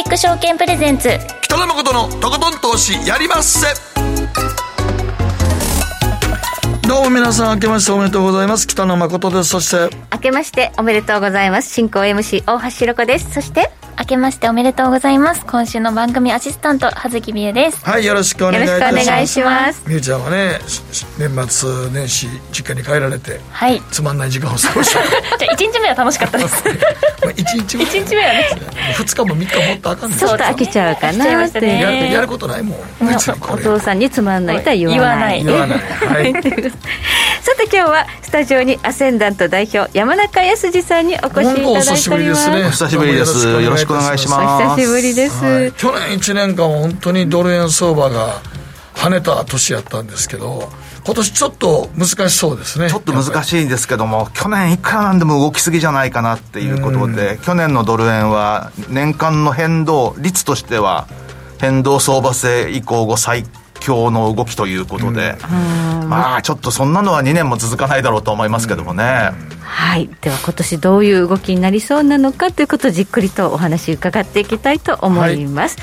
[0.00, 1.10] リック証券プレゼンツ。
[1.42, 3.66] 北野誠のとことん投資やりまっせ。
[6.88, 8.66] どうも皆さん明けましておめでとうございます。
[8.66, 9.50] 北野誠です。
[9.50, 11.74] そして明けましておめでとうございます。
[11.74, 13.30] 進行 MC 大橋ろ子です。
[13.30, 13.70] そして
[14.00, 15.44] 明けましておめでとうございます。
[15.44, 17.84] 今週の番組アシスタント葉月美優です。
[17.84, 18.94] はいよろしくお願いいたします。
[18.94, 19.84] よろしくお願いします。
[19.86, 20.58] みゆちゃんはね
[21.18, 23.78] 年末年始実家に帰られてはい。
[23.90, 25.02] つまんない時間を過ごした
[25.36, 26.64] じゃあ1日目は楽しかったです。
[26.64, 27.34] 1
[27.68, 28.48] 日目1日目はね。
[28.96, 32.78] 2日も3日もっとあかんねんちょっと飽きちゃうか飽きちゃいまなってやるやることないもん。
[33.02, 33.62] おれ。
[33.62, 35.44] 父さんにつまんないとは言わない。
[35.44, 35.78] 言わない。
[35.78, 36.32] はい
[37.42, 41.90] さて今日はスタジオにアセンダント代表山中康二さんにお越しいただいております。
[41.90, 42.64] お久しぶりですね。
[42.66, 43.48] お久しぶりです。
[43.48, 44.64] よろしくお願いします。
[44.66, 48.42] お久しぶりです、はい、去年1年間は本当にドル円相場が
[48.94, 50.70] 跳ねた年やったんですけど
[51.06, 52.90] 今年ちょっと難しそうですね。
[52.90, 61.08] ちょっと難しいんですけども、去年いくらなんでも動きすぎじゃないかなっていうことで、去年のドル円は年間の変動率としては、
[61.58, 63.44] 変動相場制以降後最
[63.80, 65.36] 強の動きということで、
[66.06, 69.32] まあちょっとそんなのは2年も続かないだろうと思いますけどもね。
[69.62, 70.08] はい。
[70.20, 75.76] では今年どういう動きになりそうなのかということをじっくりとお話伺っていきたいと思います、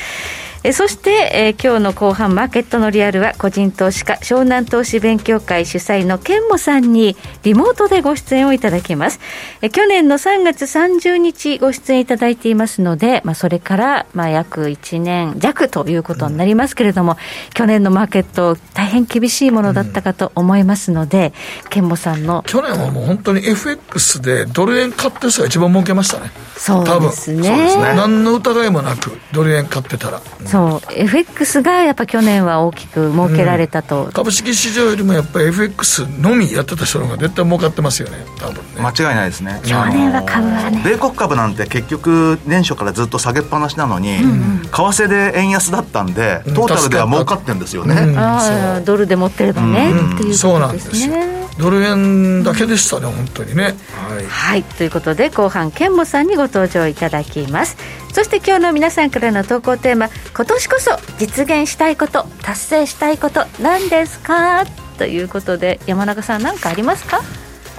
[0.63, 9.19] えそして、えー今日の後半マーケットのリアルは個人投資家湘南投資勉強会主催の健吾さんにリモートでご出演をいただきます。
[9.61, 17.17] え去年の3月30日ご出演いただいていますので、まあ、それから、まあ、約1年弱ということになりますけれども、
[17.53, 21.33] 去年のマーケット大変厳しいものだったかと思いますので、
[21.69, 27.47] 健吾さんの去年はもう本当に FX でドル円買ってる人が一番儲けましたねそう多分ですね。
[27.47, 27.83] そうですね。
[27.95, 30.21] 何の疑いもなくドル円買ってたら。
[30.45, 30.93] そう。
[30.93, 38.17] FX がやっぱ去年は大きく儲けられたと、株式市場よりもやっぱり FX のみやってた人の方が絶対儲かってますよね。
[38.39, 38.61] 多分ね。
[38.81, 39.61] 間違いないですね。
[39.63, 40.81] 去年は株はね。
[40.83, 48.17] 米国株なんて結局年初からずっと下げっぱなしなのに、為替で円安だったんでトータルでは儲かってるんですよね、うん。
[48.17, 51.13] ああドルで持ってればね、っていうそうことですなんですよ。
[51.13, 53.63] ねドル円だけでしたね本当にね。
[53.63, 54.25] はい。
[54.27, 54.63] はい。
[54.63, 57.77] ということで後半健吾さんにご登場いただきます。
[58.13, 64.65] そして今日の皆さんからの投稿テーマ今年こそ実現したいこと達成したいこと何ですか？
[64.97, 67.21] ということで山中さん何かありますか？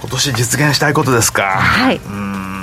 [0.01, 1.43] 今年実現したいことですか？
[1.43, 1.97] はい。
[1.97, 2.59] うーん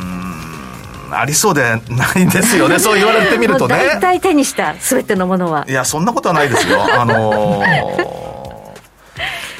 [1.12, 2.78] ありそうでないんですよね。
[2.80, 5.64] そう言われてみるともうね大体手にした全てのものは。
[5.68, 6.82] いやそんなことはないですよ。
[7.00, 8.35] あのー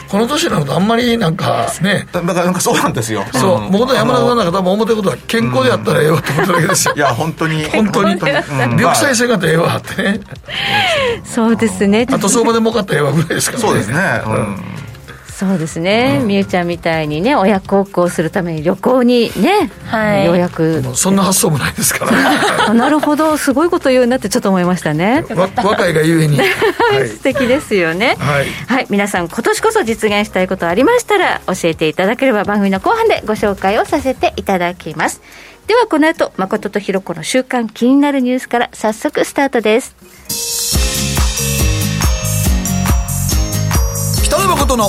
[0.09, 2.06] この年になるとあんまりなんかね。
[2.12, 3.25] だだからなんかそうなんですよ。
[3.33, 3.71] そう、ん。
[3.71, 6.94] 僕と山田さんなんか多分思ってることは健康でやったらええわと思ってるだけですよ。
[6.97, 6.99] い。
[6.99, 7.65] や本当に。
[7.65, 8.15] 本当に。
[8.15, 8.71] うん。
[8.77, 10.21] 緑彩性がってええわってね。
[11.25, 12.06] そうですね。
[12.11, 13.69] あと相場で儲かったらええわぐらいですからね。
[13.69, 13.97] そうですね、
[14.27, 14.75] うん
[15.36, 20.24] そうですね、みゆちゃんみたいにね親孝行するために旅行にね、はい。
[20.24, 20.82] ようやく。
[20.94, 22.12] そんな発想もないですから。
[22.70, 23.36] あなるほど。
[23.36, 25.26] すごいこと言うなってちょっと思いましたね。
[25.34, 26.38] わ若いがゆえに。
[26.41, 26.44] は
[27.04, 27.08] い。
[27.08, 28.16] 素敵ですよね。
[28.19, 28.46] はい。
[28.66, 35.20] はい、皆さん今年こそ実現したいことありましたら教えていただければ番組の後半でご紹介をさせていただきます。
[35.66, 39.94] ではこの後誠とひろ子の週刊気になるニュースから早速スタートです。
[44.25, 44.88] 北野誠の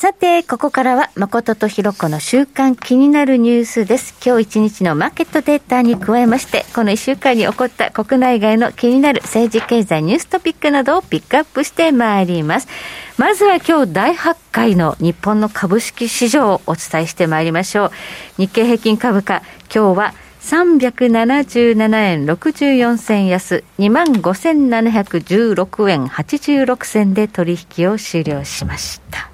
[0.00, 4.14] さて、ここからは誠とひろ子の週間気になるニュースです。
[4.24, 12.68] 今日一日のマーケットデータに加えまして、この一週間に起こった国内外の気になる政治経済ニューストピックなどをピックアップしてまいります。
[13.18, 17.90] まずは今日大発会の日本の株式市場をお伝えしてまいりましょう。
[18.38, 29.29] 日経平均株価、今日は377円64銭安、25,716円86銭で取引を終了しました。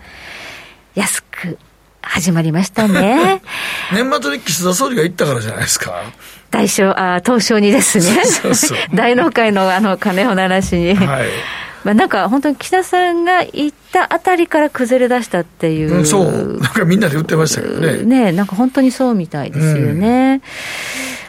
[0.96, 1.58] 安く
[2.00, 3.42] 始まりましたね。
[3.92, 6.04] 年末に岸田総理が言ったからじゃないですか。
[6.50, 8.24] 大将、あ、東証にですね。
[8.24, 10.94] そうそう 大納会のあの鐘を鳴らしに。
[10.94, 11.26] はい。
[11.84, 15.98] まあなんか本当に岸田さんが言ったあたりから崩れ出したっていう。
[15.98, 16.58] うん、そう。
[16.60, 18.02] なんかみんなで言ってましたけどね。
[18.04, 20.40] ねなんか本当にそうみたいですよね。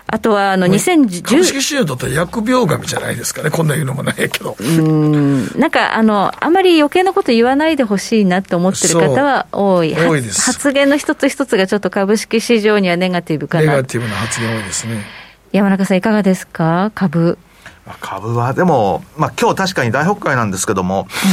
[0.09, 3.49] あとは、あの、株2010式市場だったら疫病神じゃないですかね。
[3.49, 4.55] こんな言うのもないけど。
[4.57, 9.93] うんなんかあの、あまり余計なこと言わないでほしいなって思ってる方は多い。
[9.93, 13.83] 多いです発言の一つ一つがちょっと株式市場にはネガティブかなネガ。
[13.83, 15.03] ティブな発言多いですね。
[15.51, 16.91] 山中さんいかがですか？
[16.95, 17.37] 株。
[17.85, 21.25] まあ株はでも、まあ、今日確かに大北海なんですけども、昨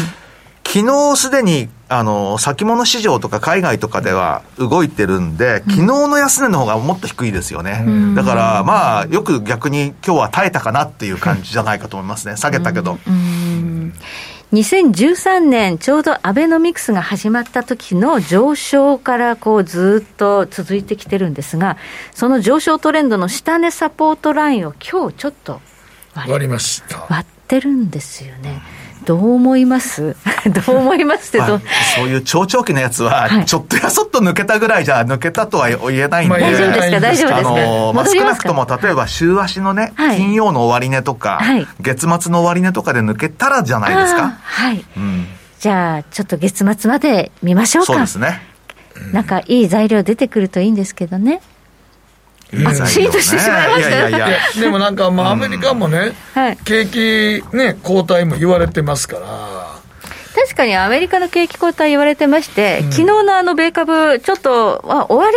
[0.74, 7.84] 昨日すでに、あの、先物市場とか海外とかでは動いてるんで、昨日の安値の方がもっと低いですよね。
[8.16, 12.36] だから、まあ、よく逆に今日は耐えたかなっていう感じじゃないかと思いますね。
[12.36, 12.98] 下げたけど。
[14.52, 21.76] 2013年、ちょうどアベノミクスが始まった時の上昇からこうずっと続いてきてるんですが、
[22.12, 25.60] その上昇トレンドの下値サポートラインを今日ちょっと
[26.16, 28.60] 割りました割ってるんですよね。
[29.04, 30.16] どう思います？
[30.66, 31.60] どう思いますってど、
[31.96, 36.38] そういう長長期のやつは、ちょっとやそっと抜けたぐらいじゃ抜けたとは言えないんで。
[36.40, 37.00] 大丈夫ですか？
[37.00, 37.50] 大丈夫ですか？
[37.50, 44.36] あのまあ、少なくとも例えば週足のね、はい、金曜の終値とか、はい、月末の終値とかで抜けたらじゃないですか？
[44.42, 44.84] はい。
[44.96, 45.26] うん、
[45.60, 47.92] じゃあ、ちょっと月末まで見ましょうか。
[47.92, 48.42] そうですね。
[49.12, 51.40] なんかいい材料出てくるといいんですけどね。
[52.66, 53.88] あ、シートしてしまいました？
[53.88, 54.38] いやいやいや。
[54.60, 59.74] でもなんか、まあ、アメリカもね、はい、景気ね、後退も言われてますから。
[60.34, 65.32] 確かにアメリカの景気後退言われてまして、うん、昨日のあの米株、ちょっと、あ終わ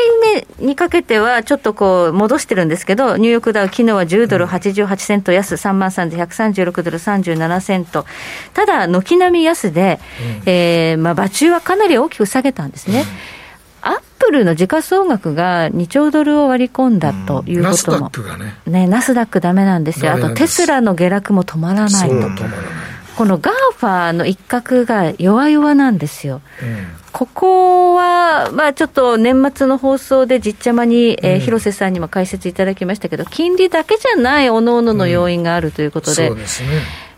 [0.60, 8.06] りにかけてはちょっとこう戻してるんですけど、ニューヨークダウ、昨日は10ドル88セント安、3万3136ドル37セント、
[8.54, 10.00] ただ、軒並み安で、
[10.44, 13.02] うん、えー、まあ、場中はかなり大きく下げたんですね。
[13.02, 13.37] うん
[13.82, 22.16] アップルの時価総額が2兆ドルを割り込んだということも、ナスダックがね、ねナスダックだめなんですよ、あとテスラの下落も止まらないと。
[23.18, 26.42] この GAFA の一角が弱々なんですよ。
[26.62, 36.70] うん、ここは、まあ、ちょっと年末の放送で実ちゃまに、えー、広瀬さんにも解説いただきましたけど、金利だけじゃないおのおのの要因があるということで、うん、ですね、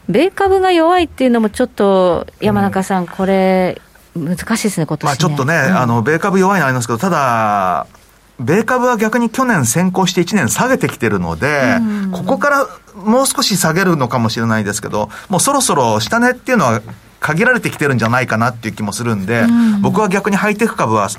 [0.08, 3.82] 米株が弱いっていうのも、ちょっと山中さん、これ、
[4.20, 7.88] 難しいですね、今年、ね、まあちょっとね、うん、あの、米株弱いのありますけど、ただ、
[8.40, 16.82] 米株は逆に去年先行して1年下げてきてるので、うん、ここからもう少し下げるのかもしれないですけど、もうそろそろ下値っていうのは
[17.20, 21.10] 限られてきてるんじゃないかなっていう気もするんで、うん、僕は逆にハイテク株は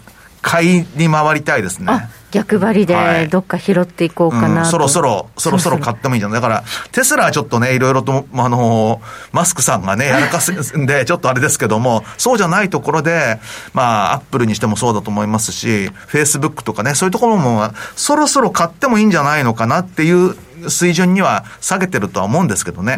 [0.40, 2.08] 買いに回りたいですね。
[2.30, 9.00] 逆張りでどっか拾っていこうかな、はいうん、そろそろ、そろそろ買ってもいいんじゃないだから、テスラはちょっとね、いろいろと、あの、
[9.32, 13.40] マスクさんがね、 やらかすんで、ちょっとあれですけども、そうじゃないところで、
[13.74, 20.36] まあ、アップルにしてもそうだと思いますし、フェイスブックとかね、そういうところも、そろそろ買ってもいいんじゃないのかなっていう
[20.68, 22.96] 水準には下げてるとは思うんですけどね。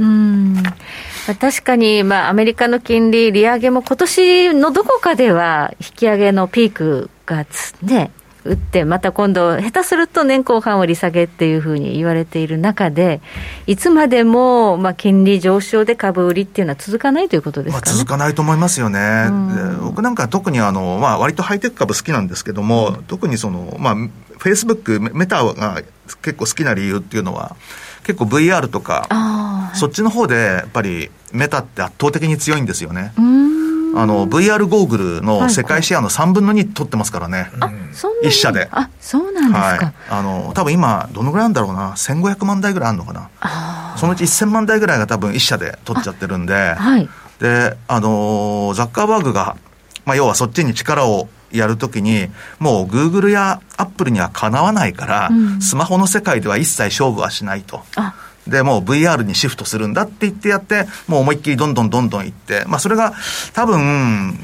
[1.41, 7.47] 確かに、まあ、アメリカの金利、利上げも今年のどこかでは引き上げのピークが
[7.83, 8.11] ね、
[8.45, 13.21] 打って、また今度、下手すると年後半を利下げっていうふうに言われている中で、
[13.67, 19.27] いつまでも、まあ、金利上昇で株売りっていうのは続かないということですか、ね、まあ、続かないと思いますよね。
[19.29, 25.81] うん、僕なんか特にあの、まあ、割とハイテク株好きなんですけども、うん、特にその、まあ、フェイスブック、メタが
[26.23, 27.55] 結構好きな理由っていうのは、
[28.03, 33.13] 結構 VR とか、そっちの方でやっぱりメタって圧倒的に強いんですよね。
[33.17, 37.51] うんあの、VR ゴーグルの世界シェアの3分の2取ってますからね。
[37.61, 38.69] あ、そんな一社で。
[38.71, 39.59] あ、そうなんですか。
[39.59, 39.95] はい。
[40.09, 41.93] あの、多分今、どのぐらいなんだろうな。
[41.93, 43.95] 1500万台ぐらいあるのかな。
[43.97, 46.55] そのうち1000万台ぐらいが多分一社で取っちゃってるんで。
[46.55, 47.09] はい。
[47.41, 49.57] で、あの、ザッカーバーグが、
[50.05, 52.29] まあ、要はそっちに力をやるときに、
[52.59, 57.83] もうグーグルやアップルにはかなわないから、うん、スマホの世界では一切勝負はしないと。
[57.97, 58.15] あ
[58.47, 63.15] で、もう VR にシフトするんだって言ってやって、もう思いっきりどんどんどんどん行って、まあそれが
[63.53, 64.39] 多分、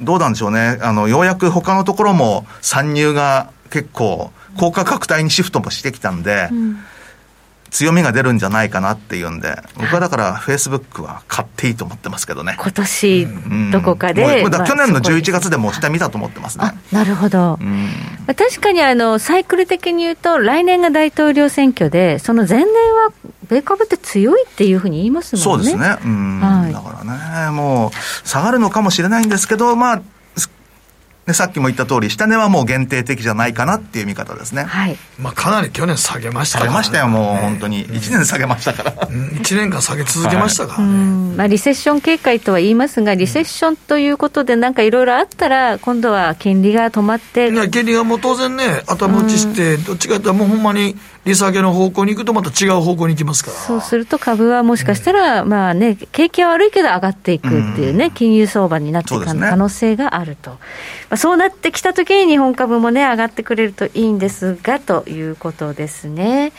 [0.00, 0.78] どうなんでしょうね。
[0.80, 6.78] あの、ようやく他のところも参入が結構、高価格帯にシフトもしてきたんで、うん
[7.70, 12.56] 強みが出るんじゃないかなっていうんで、僕はだから、フェイスブックは買っていいと思ってますけどね。
[12.58, 13.28] 今年、
[13.72, 14.22] どこかで。
[14.42, 16.72] うん、去年の11月でも下見たと思ってますね。
[16.92, 17.58] なるほど。
[17.60, 17.88] うん、
[18.26, 23.12] 確かに、あの、サイクル的に言うと、来年が大統領選挙で、その前年は、
[23.48, 25.64] 米株って強いっていうふうに言いますもんね。
[25.64, 25.96] そうですね。
[26.04, 26.40] うん。
[26.40, 30.02] はい、だからね、もう、下がるのかもしれないんですけど、まあ、
[31.30, 34.64] でさっきも言った通り、下値はもう限定的じゃないかなっていう見方ですね。
[34.64, 34.96] はい。
[35.18, 37.86] まあ、かなり去年下げましたから、ね、下げましたよ、もう、本当に。
[37.86, 39.08] 1年下げましたから。
[39.08, 41.36] うん、1年間下げ続けましたからね。
[41.36, 47.50] まあ、リセッション警戒とは言いますが、リセッションということで、なんかいろいろあったら、今度は金利が止まって。
[47.50, 60.50] いや、金利がもう当然ね、頭打ちして、どっちかというと、もうほんまに、利下げの方向に行くと、また違う方向に行きますからそうすると、株はもしかしたら、まあね、景気は悪いけど上がっていくっていうね、金融相場になっていく可能性があると。
[60.50, 60.58] ま
[61.10, 66.52] あ、そうなってきたときに日本株もね、上がってくれるといいんですが、ということですね。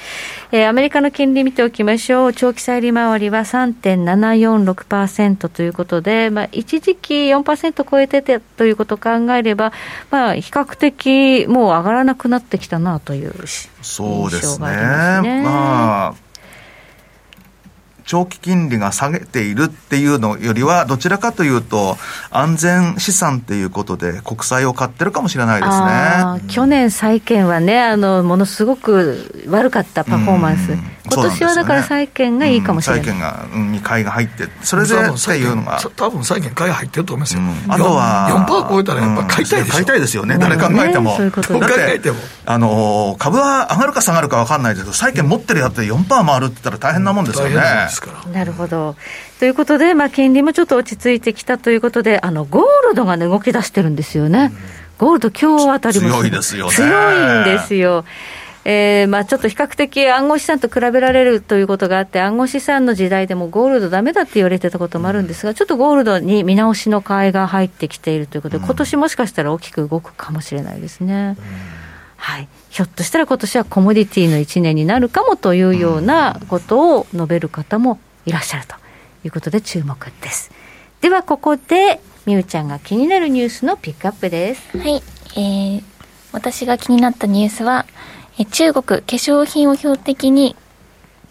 [0.52, 2.34] えー、アメリカの金利見ておきましょう。
[2.34, 9.72] 長期債利回りは3.746%ということで、まあ、一時期4%超えててということを考えれば、
[10.12, 13.32] まあ、比較的もう上がらなくなってきたなという
[13.82, 15.42] そうですね。
[15.44, 16.31] まあ
[18.12, 21.96] 長期金利が下げているっていうのよりは、どちらかというと、
[22.30, 26.50] 安全資産っていうことで、国債を買ってるかもしれないですね。
[26.50, 30.78] 去年、債券はね、あの、ものすごく悪かったパフォーマンス。
[31.10, 33.06] 今年はだから債券がいいかもしれない。
[33.06, 35.80] 債券が、うん、買いが入って、それでっていうのが。
[35.96, 37.42] 多分債券買い入ってると思いますよ。
[37.70, 39.74] あとは、4%超えたらやっぱ買いたいでしょ。
[39.74, 41.16] 買いたいですよね、誰考えても。
[41.16, 42.18] そういうこと考えても。
[42.46, 47.62] あの、株は上がるか下がるか分かんないですけど、債券持ってるやつで4%回るって言ったら大変なもんですよね。
[48.34, 48.96] なるほど。
[49.40, 54.52] ということで、まあ、金利もちょっと落ち着いてきたということで、あの、ゴールドが、ね、動き出してるんですよね。
[54.98, 56.74] ゴールド今日あたりも強いですよね。
[56.74, 58.06] 強いんですよ。
[58.64, 71.38] えーまあ、ちょっと比較的暗号資産と比べられるということがあって、暗号資産の時代でもゴールドだめだって言われてたこともあるんですが、ちょっとゴールドに見直しの買いが入ってきているということで、今年もしかしたら大きく動くかもしれないですね。
[72.18, 78.76] はい、ひょっとしたら今年はコモディティの1年になるかもというようなことを述べる方もいらっしゃると
[79.26, 80.52] いうことで注目です。
[81.02, 84.78] ではここでみゆちゃんが気になるニュースのピックアップです。
[84.78, 85.04] はい、
[85.36, 85.84] えー、
[86.32, 87.86] 私が気になったニュースは、
[88.38, 90.56] え中国化粧品を標的に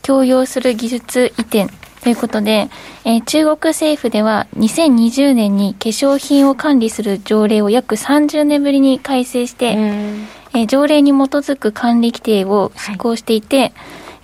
[0.02, 1.68] 強要する技術移転
[2.02, 2.68] ということで、
[3.04, 9.78] えー、中国政府では2020年に化粧品を管理する条例を約30年ぶりに改正して、
[10.54, 13.72] えー、条例に基づく管理規定を施行していて、はい、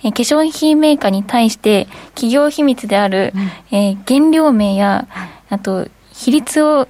[0.05, 5.07] えー、化粧品メーカーに対して企業秘密である、うん、えー、原料名や、
[5.49, 6.87] あと比率を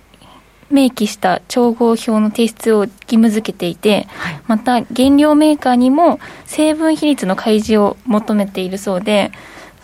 [0.69, 9.31] 明記した調合表の提出を義務付けていて、はい、また原料メーカーにも成分比率の開示を求めているそうで、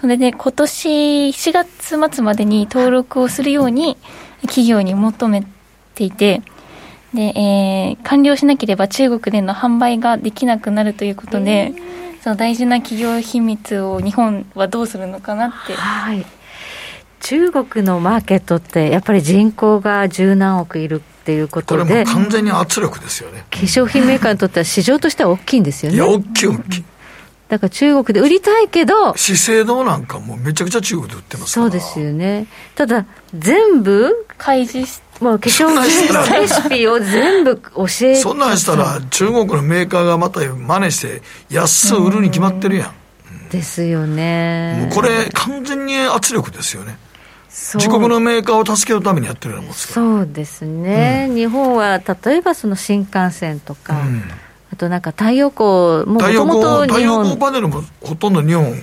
[0.01, 3.97] それで今年4月末までに登録をするように
[4.41, 5.45] 企業に求め
[5.95, 6.41] ていて、
[7.13, 11.73] で、えー、完了しなければ中国での販売ができなくなるということで、
[12.23, 15.73] その大事な企業秘密を日本はどうするのかなって。
[15.73, 16.25] はい
[17.23, 25.95] 中国のマーケットって、やっぱり人口が十何億いるっていうことで、これも完全に圧力ですよね化粧品メーカーにとっては、市場としては大きいんですよね。
[25.95, 26.83] いや、大きい、大きい。
[27.47, 32.47] だから中国で売りたいけど、資生堂なんかもめちゃくちゃ中国で売ってますそうですよね。
[32.75, 44.77] ただ、全部開示しもう化粧品のレシピを全部教えてそんなんしたら中国のメーカーがまた真似して安売るに決まってるやん、ん、ですよね。
[44.81, 46.97] もうこれ完全に圧力ですよね。
[47.49, 54.23] 自国のメーカーを助けるためにやってるようなもんですそうですね、うん、日本は例えばその新幹線とか、うん、
[54.73, 58.73] あとなんか太陽光もともと太陽光パネルもほとんど日本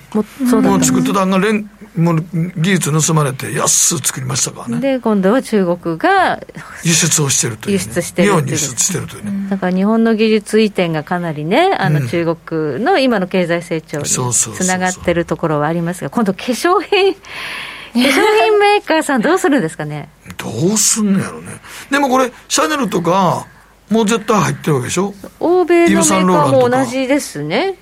[0.63, 2.25] もう作ってたんが連もう
[2.57, 4.81] 技術盗まれて安く作りましたからね。
[4.81, 6.41] で今度は中国が
[6.85, 17.15] 輸出をしてるという、ね、輸出してる日本に輸出してるというね、だから日本の技術移転がかなりねあの中国の今の経済成長につながってるところはありますが今度化粧品
[17.93, 20.11] 化粧品メーカーさんどうするんですかね？
[20.37, 21.61] どうすんのやろね。
[21.91, 23.47] でもこれシャネルとか
[23.91, 25.13] もう絶対入ってるわけでしょ？
[25.41, 27.75] 欧米のメーカーも同じですね。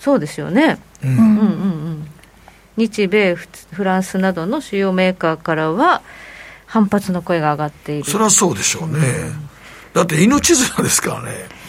[0.00, 2.06] そうですよね、うん、うんうんうん
[2.76, 6.02] 日米フランスなどの主要メーカーからは
[6.66, 8.10] 反発の声が上がっている。
[8.10, 9.48] それはそうでしょうね、うん、
[9.92, 11.62] だって命綱ですからね。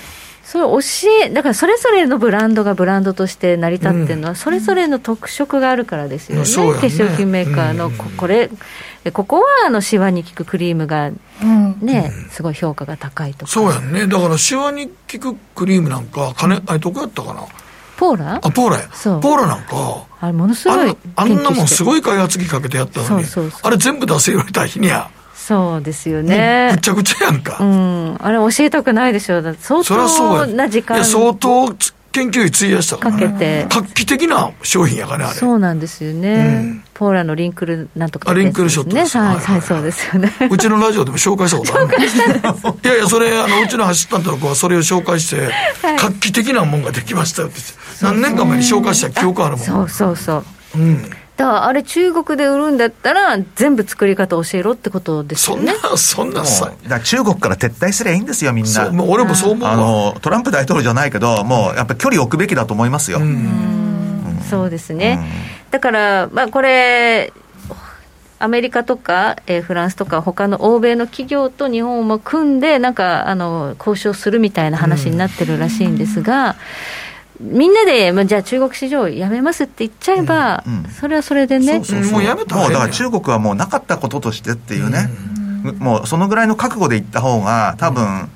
[0.44, 0.80] それ教
[1.26, 8.52] え、だからそれぞれのブランドがブランドとして成り立ってるのは、それぞれの特色があるからですよね、うん、化粧品メーカーのこ、これ、
[9.14, 11.10] ここはあのシワに効くクリームが
[11.82, 13.52] ね、うん、すごい評価が高いとか。
[13.52, 17.42] そうやんね、だからシワに効くクリームなんか、金、あれ、どこやったかな？
[18.04, 18.36] ポーラ？
[18.36, 18.90] あ、ポーラや。
[19.22, 23.26] ポーラなんか、あれ、ものすごいあんなもんすごい開発費かけてやったのに、
[23.62, 25.10] あれ全部出せ言われた日には。
[25.34, 26.72] そうですよね。
[26.74, 27.58] ぐちゃぐちゃやんか。
[27.60, 28.18] うん。
[28.20, 29.42] あれ教えたくないでしょ。
[29.42, 30.98] だ相当な時間。
[30.98, 31.74] いや、相当
[32.14, 33.66] 研究費費やしたから、ね、かけて。
[33.70, 35.34] 画期的な商品やからね、あれ。
[35.34, 36.62] そうなんですよね。
[36.64, 39.18] うん、ポーラのリンクルなんとか、ね、あ、リンクルショットです。
[39.18, 40.32] はい、はい、そうですよね。
[40.50, 41.96] うちのラジオでも紹介したことある、ね、
[42.84, 45.42] いやいや、それ、あの、うちの走ったんとこはそれを紹介して、
[45.82, 47.58] はい、画期的なもんができましたよって。
[48.02, 49.66] 何年か前に紹介した記憶あるもん。
[49.66, 50.44] そうそうそう。
[50.76, 51.04] うん。
[51.36, 55.74] だからあれ中国で売るんだったら全部作り方教えろってことですよね。
[55.98, 58.92] そんなそんなだ中国から撤退すりゃいいんですよみんな。
[58.92, 63.20] もう俺もそう思うあのトランプ大統領じゃないけどもうやっぱり距離置くべきだと思いますよ。
[64.50, 65.20] そうですね、
[65.72, 67.34] だからまあこれ
[68.38, 76.58] アメリカとか、えー、フランスとか、他の欧米の企業と日本も組んで、なんかあの交渉するみたいな話になってるらしいんですが、
[77.40, 81.84] みんなで、まあ、じゃあ中国市場やめますって言っちゃえば、うんうん、それはそれでね。
[81.84, 85.10] そうそうもうやめたもうだから中国はもうなかったこととしてっていうね、
[85.66, 88.30] うん、もうそのぐらいの覚悟でいった方が、多分、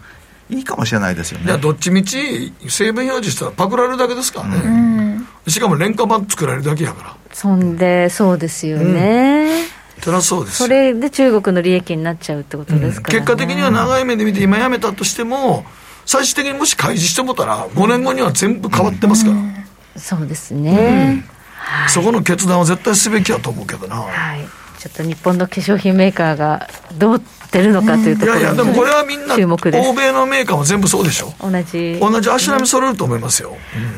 [0.50, 1.46] いいかもしれないですよね。
[1.46, 5.22] いや、どっちみち成分表示したらパクられるだけですからね。
[5.48, 7.16] しかも廉価版作られるだけやから。
[7.34, 9.66] そんで、そうですよね。
[10.02, 13.20] そりゃそうですそれで中国の利益になっちゃうってことですから、ね。
[13.20, 15.66] うん、結果的には長い目で見て今やめたとしても
[16.08, 19.54] 最終的にもし開示してもたら5年後には全部変わってますから、うん、
[19.98, 21.24] そうですね、
[21.58, 24.48] はい、そこの決断は絶対すべきやと思うけどな、はい、
[24.80, 27.22] ちょっと日本の化粧品メーカーがどう
[27.52, 31.34] 出るのかというところ、いやいやでもこれはみんな欧米のメーカーも全部そうでしょ。
[31.40, 31.98] 同じ。
[31.98, 33.56] 同じ足並み揃えると思いますよ、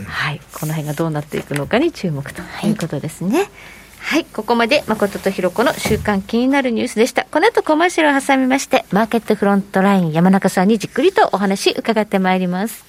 [0.08, 0.40] はい。
[0.54, 3.50] この辺がどうなっていくのかに注目ということですね、はい
[4.00, 7.26] はい、ここまで誠とひろ子の週間気になるニュースでした。
[7.26, 12.84] この後コマーシャルを挟みまして、マーケットフロントライン山中さんにじっくりとお話伺ってまいります。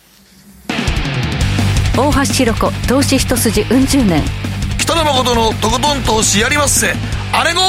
[1.96, 4.22] 大橋ひろ子投資一筋うん十年。
[4.78, 6.94] 北野誠のとことん投資やりまっせ。
[7.32, 7.60] あれご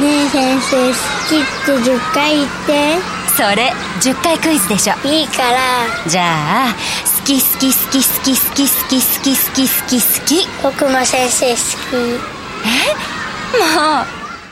[0.00, 0.94] ねえ先生、好
[1.28, 3.19] きって10回言って。
[3.36, 4.94] それ10回クイズでしょ。
[5.08, 5.58] いいから。
[6.06, 6.74] じゃあ
[7.20, 10.00] 好き好き好き好き好き好き好き好き好き。
[10.00, 11.60] 好き僕も先生好き。
[12.66, 13.20] え？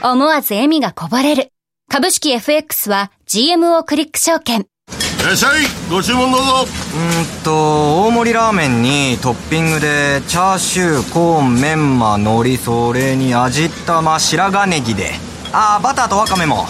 [0.03, 1.51] もう思わず笑みがこぼれる。
[1.89, 4.61] 株式 FX は GMO クリック証券。
[4.61, 6.65] いらっしゃいご注文どうぞ。
[6.95, 15.11] うんと大盛りラーメンにトッピングでチャーシューコーンメンマ海苔それに味玉白髪ネギで。
[15.51, 16.67] ああバターとワカメも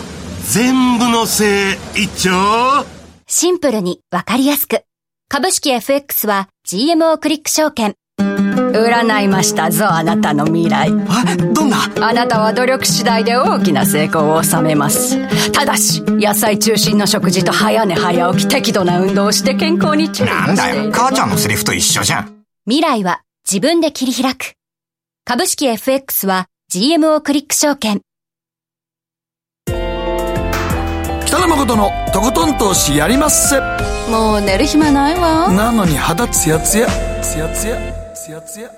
[0.51, 2.83] 全部のせい一丁
[3.27, 4.81] シンプルにわかりやすく
[5.27, 7.93] 株式 FX は GMO クリック証券。
[8.17, 10.89] 占いましたぞ、あなたの未来。
[10.89, 11.77] え、どんな？
[12.01, 15.19] あなたは努力次第で大きな成功を収めます。
[15.51, 22.43] ただし、野菜中心の食事と早寝早起き適度な運動をして健康に注意なんだよ、母ちゃんのセリフと一緒じゃん。
[22.65, 24.53] 未来は自分で切り開く。
[25.25, 28.01] 株式 FX は GMO クリック証券。
[31.29, 33.59] 北野誠のとことん投資やりまっせ。
[34.09, 36.87] もう寝る暇ないわなのに肌ツヤツヤ
[37.21, 37.77] ツヤツヤ
[38.15, 38.71] ツヤツヤ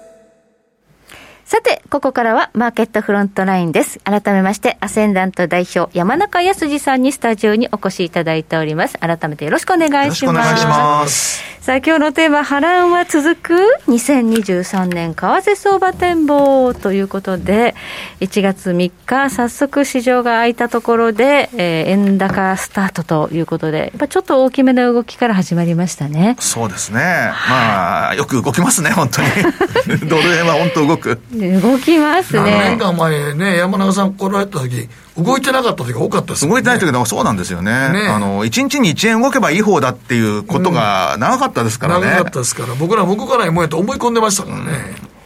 [1.46, 4.00] さて、ここからはマーケットフロントラインです。
[4.00, 8.98] 改めまして、アセンダント代表、山中康さんにスタジオにお越しいただいております。
[8.98, 10.04] 改めてよろしくお願いします。
[10.04, 11.42] よろしくお願いします。
[11.72, 13.54] さあ、今日のテーマ、波乱は続く
[13.88, 17.76] ？2023年為替相場展望ということで、
[18.20, 26.36] 1月3日、早速市場が開いたところで、えー、円高スタートということで、やっぱちょっと大きめの動きから始まりましたね。
[26.42, 27.00] そうですね。
[27.00, 29.30] まあ、よく動きますね、本当に。
[30.10, 31.22] ドル円は本当動く。
[31.32, 32.42] 動きますね。
[32.42, 37.72] 何年間前ね、山中さん来られた時、動いてなかった時が多かったです、ね、動いてない時もそうなんですよね。
[37.90, 42.06] ねあの、1日に1円動けばいい方だっていうことが長かったですからね。
[42.06, 44.64] 長かったですから、僕らも動かないもんやと思い込んでましたからね。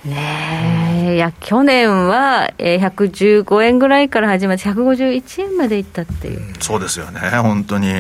[0.06, 6.40] うん、ねえ、いや、去年は、えー、115円ぐらいから始まって、151円までいったっていう。
[6.40, 7.92] うん、そうですよね、本当に。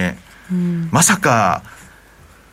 [0.51, 1.61] うん、まさか、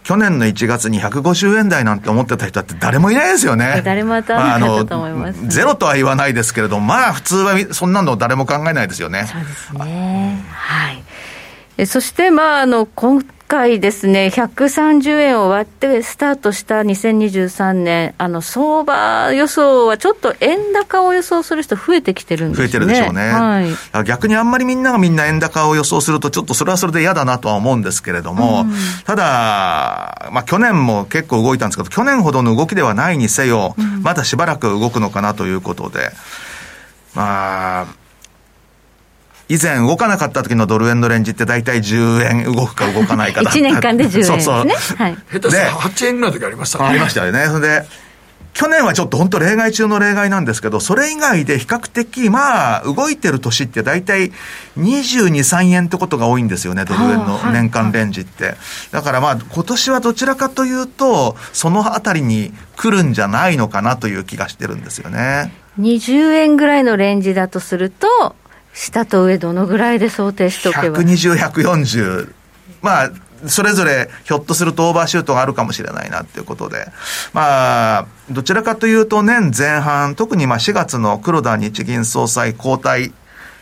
[0.05, 3.83] 去年の1月に150円台なんて思ってた人って誰もいないですよね。
[3.85, 9.27] 誰も当たらなかったと思います、ね、ゼロとは言わないですけれども、まあ普通はそんなの誰も考えないですよね。
[9.31, 10.45] そうですね。
[10.51, 11.03] はい。
[11.83, 22.69] えそして、まあ、あの、今回ですね、130円を割ってスタートした2023年、あの相場予想はちょっと円高を予想する人増えてきてるんですね。
[22.69, 23.29] 増えてるでしょうね。
[23.31, 28.73] はい、逆にあんまりみんながみんな円高を予想すると、ちょっとそれはそれで嫌だなとは思うんですけれども、うん、
[29.05, 36.13] ただ、まあ去年も結構動いたんですけど、去年ほどの動きではないにせよ、うん、まだしばらく動くのかなということで、
[37.15, 37.87] まあ、
[39.53, 44.25] 以前動かなかった時のドル円のレンジって大体10円動くか動かないかだ1 年間で10円ですね。
[44.25, 44.67] そうそう。
[44.97, 46.85] はい、下手す8円ぐらいの時ありましたね。
[46.87, 47.45] ありましたよね。
[47.49, 47.85] それで、
[48.55, 54.33] 去年はちょっと本当例外中の例外なんですけど、それ以外で比較的、まあ、動いてる年って大体
[54.79, 58.55] 22、3円ってことが多いんですよね、ドル円の年間レンジって。
[58.91, 65.53] だからまあ、今年はどちらかというと、そのあたりに来るんじゃないのかなという気がしてるんですよね。
[65.79, 68.35] 20円ぐらいのレンジだとすると、
[68.73, 72.35] 下と上どのぐらいで想定しておけば120、140。
[72.81, 73.13] まあ、
[73.47, 76.87] それぞれひょっとするとオーバーシュートがあるかもしれないなっていうことで。
[77.33, 83.13] まあ、どちらかというと年前半、特にまあ4月の黒田日銀総裁交代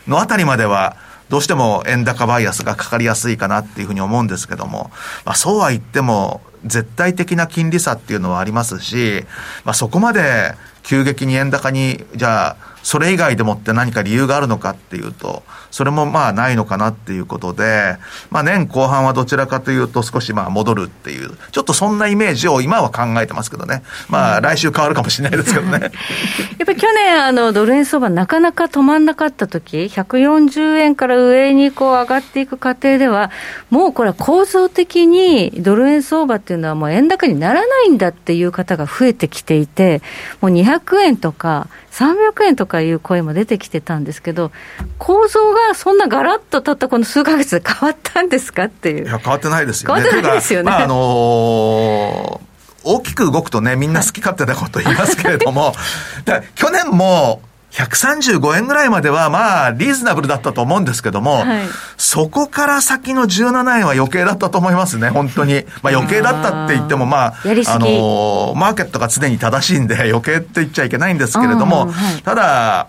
[0.07, 0.95] のあたりまでは、
[1.29, 4.91] どうしても円高バイアスがかかりやすいかなっていうふうに思うんですけども、
[5.25, 9.23] まあそうは言っても、絶対的な金利差っていうのはありますし、
[9.63, 17.97] まあそこまで急激に円高に、じゃあ、それ以外でもって何か理由があるのかっていうと、それもまあないのかなっていうことで、
[18.29, 23.81] まあ年後半はどちらかというと少しまあ戻るっていう、ちょっとそんなイメージを今は考えてますけどね。
[24.09, 25.79] まあ来週変わるかもしれないですけどね。
[26.59, 33.31] やっぱり去年あのドル円相場なかなか止まんなかった時、140円から上にこう上がっていく過程では、
[33.69, 40.01] もうこれは構造的にドル円相場っていうのはもう円高にならないんだっていう方が増えてきていて、
[40.41, 44.51] もう200円とか300円とかいう声も出てきてたんですけど、
[44.97, 49.05] 構造がそんなガラッとたったこの数か月で変わったんですかっていう。
[49.05, 50.01] いや、変わってないですよね。
[50.01, 50.71] 変わってないですよね。
[50.71, 52.51] まあ、あのー
[52.83, 55.73] 大きく動くとね、みんな好き勝手なこと言いますけれども、
[56.55, 65.65] 去年も135円ぐらいまでは、まあ、リーズナブルだったと思うんですけども、はい、そこから先の17円は余計だったと思いますね、本当に。
[65.81, 72.87] まあ、余計だったって言っても、まあ、あの、マーケットが常に正しいんで、余計って言っちゃいけないんですけれども、はい、ただ、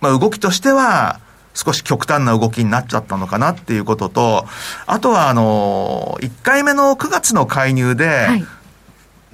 [0.00, 1.20] まあ、動きとしては、
[1.64, 4.46] 少し極端な動きになっちゃったのかなっていうことと、
[4.86, 8.46] あとは、あの、1回目の9月の介入で、はい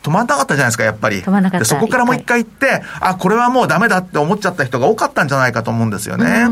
[0.02, 1.20] 止まんなかったじゃないですか、やっぱり。
[1.20, 6.46] でそこからもう一回行って、あ、これはもうダメだって思っちゃった人が多かったんじゃないかと思うんですよね。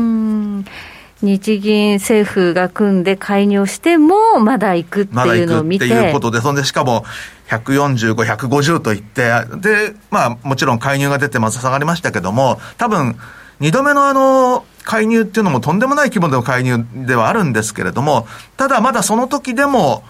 [1.21, 5.85] 日銀政府が組んで介入しても、まだ行くっていうのを見て。
[5.85, 7.05] まだ行くっていうことで、そんでしかも、
[7.47, 13.15] 145、150といって、で、まあ、もちろん介入が出てまず下がりましたけども、多分、
[13.61, 20.03] 二度目のあの、介入っていうのもとんでもない規模での介入ではあるんですけれども、ただまだその時でも、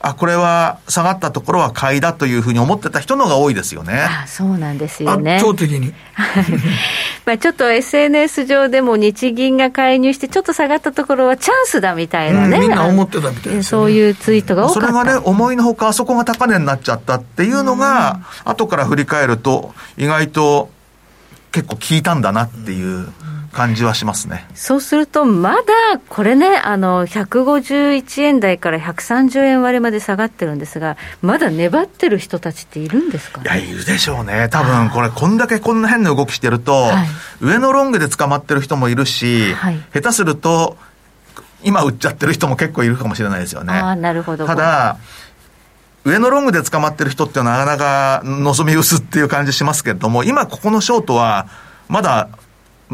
[0.00, 4.02] あ、これは下がったところは買いだというふうに思ってた人のが多いですよね。
[4.02, 5.36] あそうなんですよね。
[5.36, 5.94] 圧倒的に。
[7.24, 12.56] まあちょっと SNS 上でも日銀が介入して、ちょっと下がったところはチャンスだみたいなね。
[12.56, 14.80] うん、みんな思ってたみたいです、ね、そういうツイートが多かった。
[14.80, 20.70] それがね、思いのほかあそこが高値になっちゃったっていうのが、うん、後から振り返ると、意外と
[21.50, 22.86] 結構効いたんだなっていう。
[22.86, 23.14] うん
[23.54, 24.46] 感じはしますね。
[24.54, 25.62] そうすると、まだ
[26.08, 37.08] これね、あの151円台から130円割れまで下がってるんですが、まだ粘ってる人たちっているんですか、ね、いや、いるでしょうね、多分これ、こんだけこんな変な動きしてると、はい、
[37.40, 40.76] 上のロングで捕まってる人もいるし、はい、下手すると、
[41.62, 43.72] 今売っちゃってる人も結構いるかもしれないですよね。
[43.72, 44.46] あなるほど。
[44.46, 44.98] ただ
[46.04, 51.46] 上のロングで捕まってる人ってなかなか望み薄っていう感じしますけれども、今ここのショートは、
[51.88, 52.28] まだ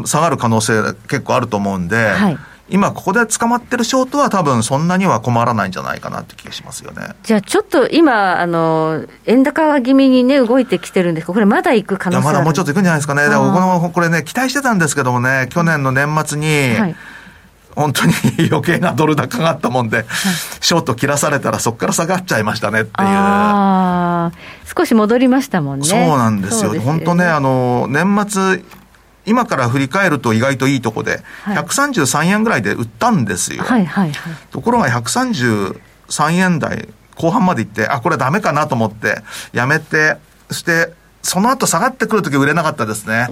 [0.05, 2.37] 下がる可能性結構あると思うんで、はい、
[2.69, 7.15] 今ここで捕まってるショートは多分そんなには困らないんじゃないかなって気がしますよね。
[7.23, 13.27] じゃあちょっと今、あの、円高気味にね、動いてきてるんですけど、これまだ行く可能性まだもうちょっと行くんじゃないですかね。
[13.27, 16.95] でもこの、これね、期待してたんですけどもね、去年の年末に、はい
[17.75, 18.13] 本当に
[18.51, 20.05] 余計なドル高があったもんで、はい、
[20.59, 24.31] ショート切らされたらそこから下がっちゃいましたねっていう。
[24.75, 25.85] 少し戻りましたもんね。
[25.85, 26.71] そうなんですよ。
[26.71, 28.63] すよね、本当ね、あの、年末、
[29.25, 33.63] 今から振り返ると意外といいとこで、133円ぐらいで売ったんですよ。
[33.63, 35.81] はいはいはい、ところが133
[36.33, 39.21] 円台後半まで行って、あ、これダメかなと思って、
[39.53, 40.17] やめて、
[40.49, 43.27] そして、その後下がってくるとき売れなかったですね。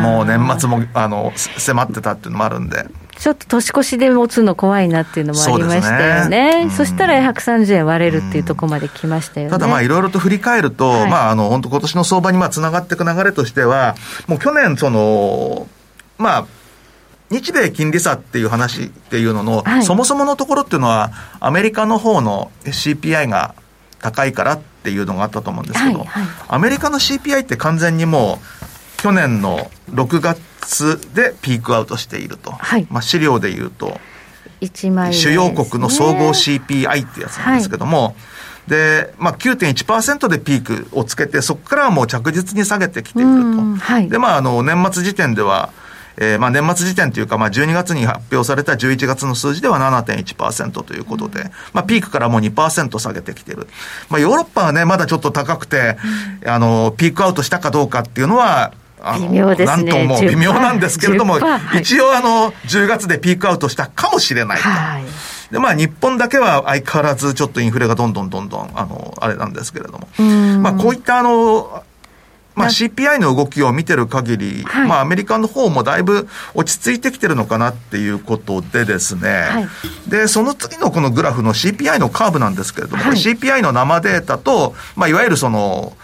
[0.00, 2.86] もう年末も、あの、迫ってたっていうのもあるんで。
[3.18, 6.68] ちょっと年越しで持つの怖いなっていうのもありましたよね。
[6.70, 9.50] そ、ね、したら130円割れるっていうところまで来ましたよね。
[9.50, 13.94] ただまあいろいろと振り返ると、はい、まああの本当今年の相場にまあつながっていく流れとしては、
[14.26, 15.68] もう去年その、
[16.18, 16.46] まあ、
[17.30, 23.54] 日米金利差っていう話っていうのの、はい、そもそものところっていうのは、アメリカの方の CPI が
[24.00, 28.38] 高いからっていうのがあったと思うんですけど、はいはい、アメリカの CPI って完全にも
[28.98, 30.51] う、去年の6月
[31.14, 34.00] でピークアウトしていると、はい、まあ、資料でいうと、
[35.08, 43.84] ね、主要国の総合 CPI ってやつなんですけども、はい、で、まあ9.1%でピークをつけて、そこからはもう着実に下げてきていると。
[43.84, 45.70] はい、で、まあ、あの、年末時点では、
[46.16, 53.66] えー、まあ年末時点というか、まあ12月に発表された11月の数字では7.1%ということで、まあピークからもう2%下げてきてる。
[54.08, 55.96] まあヨーロッパはね、まだちょっと高くて、
[56.46, 58.72] あの、ピークアウトしたかどうかっていうのは、
[59.18, 61.38] 微妙ですね、なんとも微妙なんですけれども、
[61.78, 64.68] 一応あの、10月でピークアウトしたかもしれないと。
[64.68, 65.04] はい。
[65.52, 70.08] で、まあ、日本だけは相変わらずちょっとインフレがどんどんどんどん、あの、あれなんですけれども。
[70.60, 71.82] まあ、こういったあの、
[72.54, 79.68] まあ、CPI の動きを見てる限り、はい、まあ、アメリカの方もだいぶ落ち着いてきてるのかなっていうことでですね、はい、
[80.10, 85.96] で、その次のこのグラフの CPI のカーブなんですけれども、はい、CPI の生データと、まあ、いわゆるその、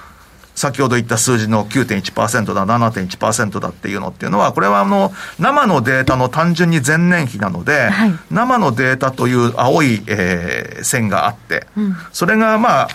[0.59, 12.89] 先ほど言った数字の9.1%だ、7.1%だっていうのっていうのは、これはあの、生のデータの単純に前年比なので、はい、生のデータという青い、えー、線があって、うん、それがまあ、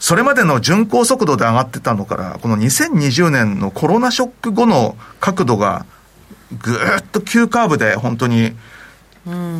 [0.00, 5.86] それまでの巡航速度で上がってたのから、この2020年のコロナショック後の角度が、
[6.60, 8.56] ぐーっと急カーブで本当に、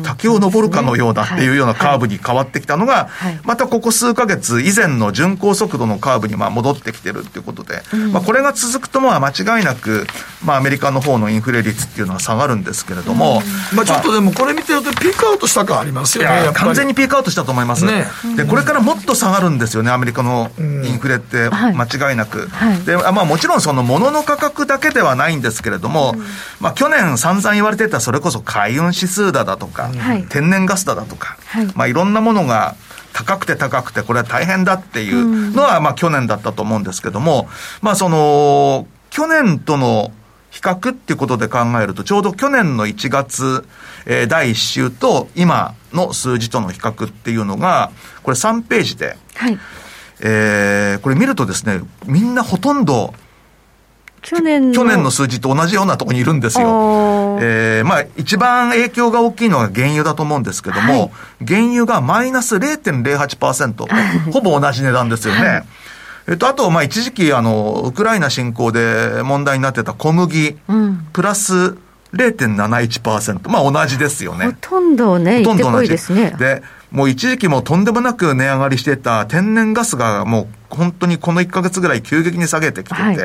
[0.03, 3.09] 竹を登るかのようなっていうようなカーブに変わってきたのが、
[3.43, 10.07] またここ数ヶ月以前の巡航速度のカーブにまあ戻ってきてるっていうことで、まあこれが続くとまあ間違いなく、
[10.43, 13.41] まあアメリカの方のインフレ率っていうのは下がるんですけれども、
[13.75, 16.51] まあちょっとでもこれ見てるとピークアウトした感ありますよね。
[16.53, 18.05] 完全にピークアウトしたと思います、ね。
[18.35, 22.81] でこれからもっと下がるんですよね、アメリカのインフレって、間違いなく、はい。
[22.85, 26.15] であまあ、もちろんその物の価格だけではないんですけれども、
[26.59, 30.23] まあ、去年、散々言われてた、それこそ海運指数だだとか、はい。
[30.29, 31.65] 天然ガスだだとか、はい。
[31.65, 32.75] いまあ、いろんなものが
[33.13, 37.49] 高くて高くて、これは大変だっていうのは、まあ、去年だったと思うんですけども、
[37.81, 40.11] まあ、その去年との
[40.51, 43.65] 比較っていうことで考えると、ちょうど去年の1月、
[44.05, 47.91] えー第1週と今の数字との比較っていうのが、
[48.23, 49.59] これ3ページで、はい。
[50.21, 53.13] えーこれ見るとですね、みんなほとんど
[54.21, 54.73] 去年の。
[54.73, 56.67] 去年の数字と同じようなところにいるんですよ。
[57.41, 61.11] えーまあ、一番影響が大きいのは原油だと思うんですけども、はい
[61.45, 63.85] 原油がマイナス0.08%、
[64.33, 65.63] ほぼ同じ値段ですよね。
[66.27, 71.07] えっと、あと、まあ、一時期、あの、ウクライナ侵攻で問題になってた小麦、うん。
[71.13, 71.77] プラス
[72.13, 73.49] 0.71%。
[73.49, 74.47] まあ、同じですよね。
[74.47, 76.35] ほとんどね、行ってこいですね。
[76.37, 83.17] で、もう一時期もうとんでもなく値上がりしてた天然ガスがもう本当にこの1ヶ月ぐらい急激に下げてきてて、はい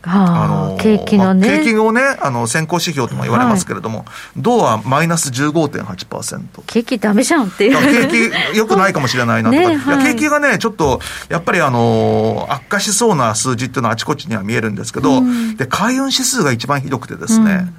[0.09, 1.59] ああ、景気のまあね。
[1.59, 4.05] 景気をね、あの、先行指標とも言われますけれども、
[4.37, 6.63] 銅はマイナス15.8%。
[6.67, 8.09] 景気ダメじゃんっていう。
[8.09, 15.23] 景気良くないかもしれないなとか、ねはい景気がね、ちょっと、やっぱりあのー悪化しそうな数字っていうのはあちこちには見えるんですけど、
[15.57, 17.73] で、海運指数が一番ひどくてですね、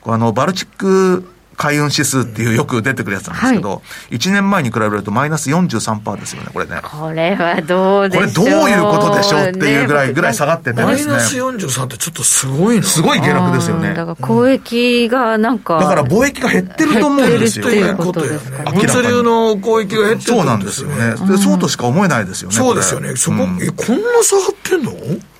[0.00, 6.80] こうあの、バルチック海運指数っていうよく出てくるやつなんですけど、1年前に比べるとマイナス43%ですよね、これね。
[6.82, 8.44] これはどうでしょう。
[8.44, 11.20] これどういうことでしょうっていうぐらい、ねぐらい下がっててですねマイナ。
[11.20, 12.82] ス43ってちょっとすごいな。
[12.82, 13.94] すごい下落ですよね。
[13.94, 15.78] だから交易がなんか。
[15.78, 17.68] だから貿易が減ってると思うんですよ。
[17.68, 21.10] 減ってるっていうことですかね物流の交易が減ってるそうなんですよね。
[21.26, 22.54] でそうとしか思えないですよね。
[22.54, 23.16] そうですよね。
[23.16, 24.92] そこ、うんえ、こんな下がってんの？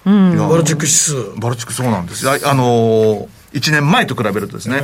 [0.06, 0.32] うん。
[0.32, 1.14] いやバルチック指数。
[1.38, 2.32] バルチックそうなんですよ。
[2.32, 4.80] ああのー、1年前と比べるとですね。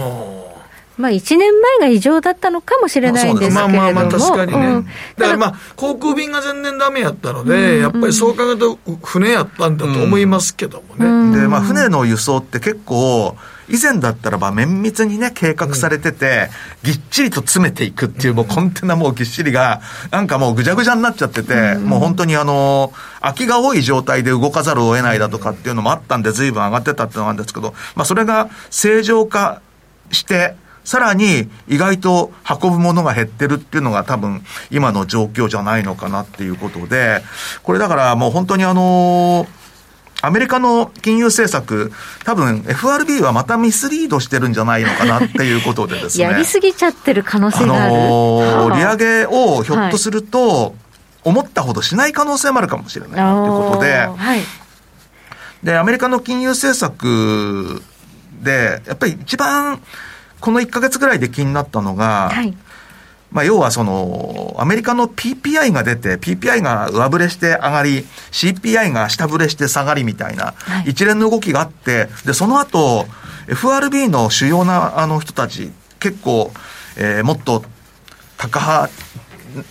[0.99, 3.57] まあ1年前が異常だったのかもしれないんです。
[3.57, 3.75] けれども。
[3.77, 4.59] まあまあまあ確かにね。
[4.59, 4.87] うん。
[5.17, 11.41] だからまあ、航空便が全然ダメやったので、やっぱりそう考えると船やったんだと思いますけどもね。
[11.41, 13.37] で、まあ、船の輸送って結構、
[13.69, 16.51] 以前だったらば綿密にね、計画されてて、
[16.83, 29.63] ぎっちりと詰めていくっていう、もうコンテナもうぎっしりが、なんかもうぐちゃぐちゃになっちゃってて、もう本当にあの、空きが多い状態で動かざるを得ないだとかっていうのもあったんで、随分上がってたっていうのがあるんですけど、まあ、それが正常化
[30.11, 37.23] して、さらに意外と運ぶものが減ってるっていうのが多分今の状況じゃないのかなっていうことで、
[37.63, 39.47] これだからもう本当にあの
[40.23, 41.93] アメリカの金融政策、
[42.25, 46.25] 多分 FRB はまたミスリードしてるんじゃないのかなっていうことでですね。
[46.25, 47.93] やりすぎちゃってる可能あ性がある。
[47.93, 50.77] のーはあ利上げをひょっとすると、
[51.25, 54.41] 思ったほどしない可能性もあるかもしれないなっていうことで、はい。
[55.63, 57.83] で、アメリカの金融政策
[58.43, 59.81] で、やっぱり一番、
[60.43, 62.55] この1ヶ月ぐらいで気になったのが、はい。
[63.31, 73.07] まあ、要はその、アメリカの PPI が出て、PPI が上振れして上がり、CPI が下振れして下がりみたいなはい一連の動きがあって、で、その後、
[73.49, 76.53] FRB の主要なあの人たち、結構、
[76.97, 77.65] えーもっと
[78.37, 78.91] 高派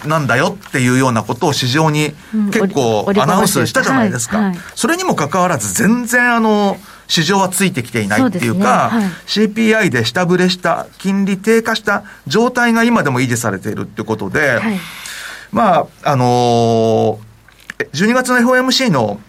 [0.07, 4.53] なんだよっていうようなことを市場にうん結構アナウンスしたじゃないですか。
[4.75, 6.77] それにもかかわらず全然あの、
[7.12, 9.45] 市場はついてきていないっていうか、そうですね。
[9.47, 14.80] CPI で下振れした、金利低下した状態が今でも維持されているっていうことで、はい。
[15.52, 17.32] まあ、あのー
[17.93, 19.19] 12月の FOMC の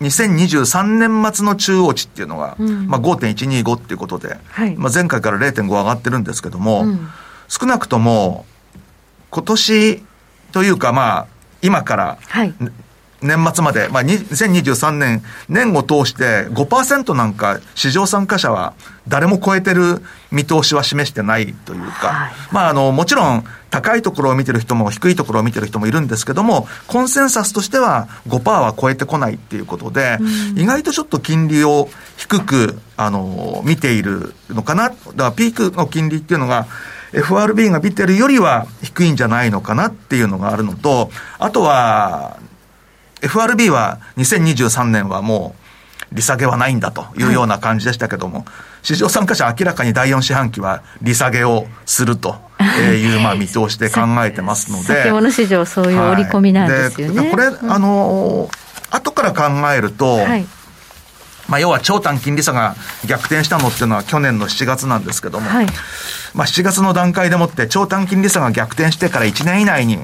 [0.00, 2.86] 2023年末の中央値っていうのが、うん。
[2.86, 4.76] まあ、5.125っていうことで、はい。
[4.76, 7.08] まあ、前回から0.5上がってるんですけども、うん。
[7.48, 8.46] 少なくとも
[9.30, 10.02] 今年
[10.52, 11.26] というかまあ
[11.62, 12.54] 今からはい。
[13.22, 18.74] 年末まで、まあ、に2023年年を通して5%なんか市場参加者は
[19.08, 22.32] 誰も超えてる見通しは示してないというか、はい。
[22.52, 30.18] まああのもちろん高いところを見てる人も低いところを見てる人もいるんですけどもコンセンサスとしては5%は超えてこないっていうことで、
[30.56, 34.90] 意外とちょっと金利を低くあの見ているのかな。
[34.90, 36.66] だからピークの金利っていうのが
[37.12, 42.38] FRB が見てるよりは低いんじゃないのかなっていうのがあるのとあとは
[43.22, 45.54] FRB は2023年はも
[46.12, 48.44] う利下げはないんだというような感じでしたけども、
[48.82, 54.84] 市場参加者明らかに第4四半期は利下げをするという、まあ見通しで考えてますので。
[54.84, 57.20] 先物市場そういう織り込みなんですよね。
[57.20, 60.46] はい、これ、あのー、後から考えると、はい。
[61.48, 65.66] まあ、要は長短金利差が逆転したのっていうのは去年の7月なんですけども、はい、
[66.32, 69.98] まあ、7月の段階でもって長短金利差が逆転してから1年以内に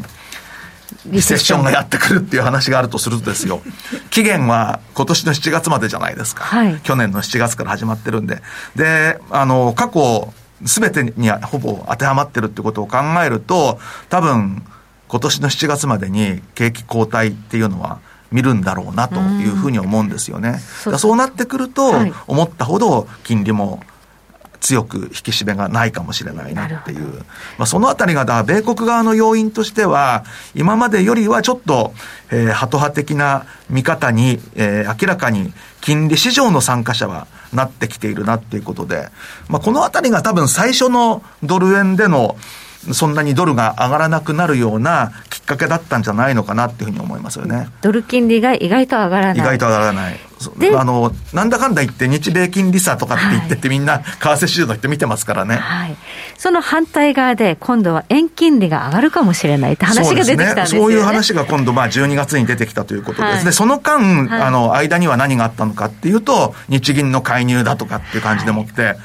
[1.07, 3.61] リセッションがやってくるっていう話があるとするとですよ、
[4.11, 6.45] 期限は今年の7月までじゃないですか。
[6.45, 8.43] はい、去年の7月から始まってるんで。
[8.75, 10.33] で、あの、過去、
[10.65, 14.63] すべてにほぼ当てはまってるってことを考えると、多分、
[15.09, 17.99] 今年の7月までに景気後退っていうのは
[18.33, 20.61] 見るんだろうなというふうに思うんですよね。
[20.83, 23.81] そうそうなってくると、はい、思ったほど金利も
[24.61, 27.25] 強く引き締めがないかもしれないなっていう。
[27.59, 31.95] まあ、そのあたりが、だ米国側の要因としては、今までよりはちょっと、
[32.31, 39.09] えー、ハト派的な見方に、えー、明らかに金利市場の参加者はなってきているなっていうことで、
[39.49, 42.37] まあ、このあたりが多分最初のドル円での、
[42.93, 47.69] そんなにドルが上がらなくなるようなきっかけだったんじゃないのかなっていうふうに思いますよね。
[47.83, 49.37] ドル金利が意外と上がらない。
[49.39, 50.21] 意外と上がらない。
[50.77, 55.57] あの、なんだかんだ言って日米金利差とかって言ってて、はい、みんな為替市場の人見てますからね。
[55.57, 55.97] はい。
[56.37, 60.85] その反対側で今度は円金利が上がるかもしれないって話が出てきたんですよね。
[60.85, 63.45] そう、ね,、いう話が今度まあ12月に出てきたということですね。
[63.45, 68.97] はい、その間、あの、間には何があったのかっていうと、日銀の介入だとかっていう感じでもって、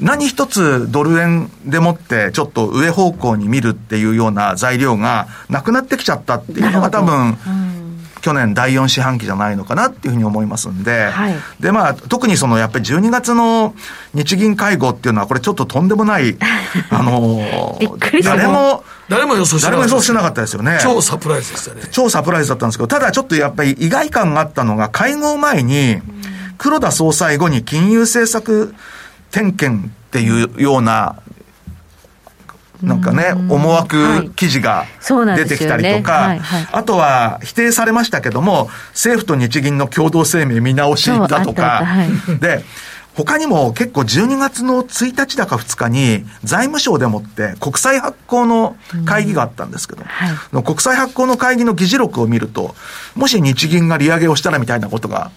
[0.00, 7.36] 何一つドル円でもってちょっと上方向に見るっていうような材料がなくなってきちゃったっていうのが多分、
[8.22, 13.74] 去年第4四半期じゃないのかなっていうふうに思いますんで、はい、でまあ特にそのやっぱり12月の
[14.14, 16.36] 日銀会合っていうのはこれちょっととんでもない、
[16.90, 19.88] あのー、誰も、誰も予想してなかった。
[19.88, 20.78] 誰も予想してなかったですよね。
[20.80, 21.82] 超サプライズでしたね。
[21.90, 26.00] 超サプライズだったんですけど、ただちょっとやっぱり意外感があったのが会合前に、
[26.58, 28.72] 黒田総裁後に金融政策
[29.32, 31.16] 点検っていうような、
[32.82, 34.86] なんかね、思惑記事が
[35.36, 36.36] 出てきたりとか、
[36.72, 41.84] あとは否定されましたけども、政府と日銀の共同声明見直しだとか、
[42.40, 42.64] で、
[43.14, 52.74] 他にも結構12月の1日だか2日に財務省でもって国債発行の会議があったんですけど、はい、国債発行の会議の議事録を見ると、
[53.14, 55.30] もし日銀が利上げをしたらみたいなことが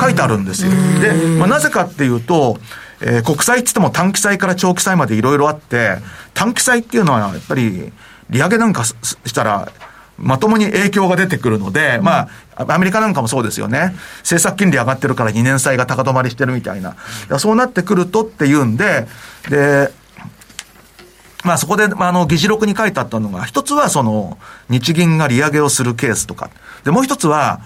[0.00, 0.70] 書いてあるんですよ。
[1.00, 2.58] で、まあ、なぜかっていうと、
[3.00, 5.96] えー、国債って言っても短期債から長期債までいろいろあって、
[6.34, 7.92] 短期債っていうのはやっぱり
[8.30, 8.96] 利上げなんかし
[9.34, 9.72] たら、
[10.18, 13.94] まともに影響が出てくるので、まあ、アメリカなんかもそうですよね。
[14.20, 16.96] 政策金利上がってるから2年債が高止まりしてるみたいな。
[17.38, 19.06] そうなってくるとっていうんで、
[19.50, 19.92] で、
[21.44, 26.50] まあそこで、まああの、議事録に書いてあったのが、一つはその、日銀が利上げをするケースとか。
[26.84, 27.60] で、もう一つは、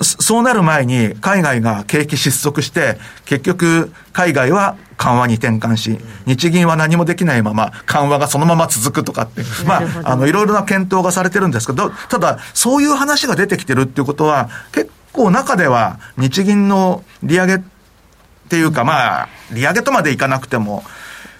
[0.00, 17.60] そうなる前に海外が景気失速して、結局海外は緩和に転換し、日銀は何もできないまま緩和がそのまま続くとかって、まあ、あの、いろいろな検討がされてるんですけど、ただ、そういう話が出てきてるっていうことは、結構中では日銀の利上げっ
[18.48, 20.84] ていうか、まあ、利上げとまでいかなくても、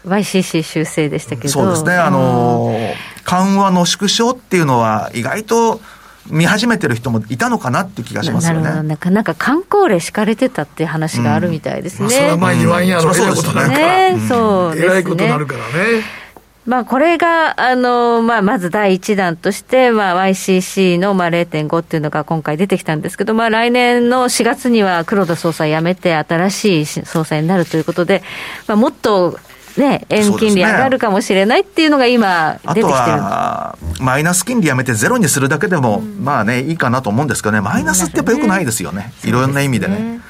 [0.06, 1.48] YCC 修正でしたけど。
[1.48, 1.94] そうですね。
[1.94, 2.76] あの、
[3.24, 5.80] 緩和の縮小っていうのは意外と
[6.28, 8.62] 見始めてる人もいたのかなっていう気がしますよね。
[8.62, 12.06] ななんか、なんか観光令敷かれてたっていう話があるみたいですね。
[12.06, 14.18] うん、まあ、それは前に言わんやろ、うん、そうですね。
[14.28, 14.86] そうですね。
[14.86, 16.24] えらいことになるからね。
[16.66, 28.22] まあ、これが、あの、まあ、まず第一弾として、まあ、YCC の、まあ、0.5っていうのが今回出てきたんですけど、まあ、来年の4月には黒田総裁辞めて、新しい総裁になるということで、
[28.66, 29.38] まあ、もっと
[29.76, 40.20] ね、円金利上がるかもしれないっていうのが今、出てきてる、あとは、マイナス金利やめてゼロにするだけでも、うん、まあね、いいかなと思うんですけどね、マイナスってやっぱよくないですよね、いろんな意味でね。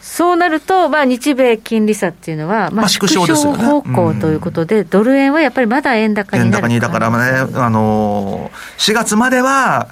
[0.00, 6.56] そうなると、まあ、日米金利差っていうのは、まあ、縮小方向ということで、ドル円はやっぱりまだ円高になる。
[6.56, 9.88] 円高に、だからね、あのー、4月までは、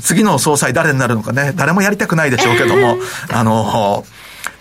[0.00, 2.98] 次の総裁誰になるのかね、誰もやりたくないでしょうけども、
[3.34, 4.06] あのー、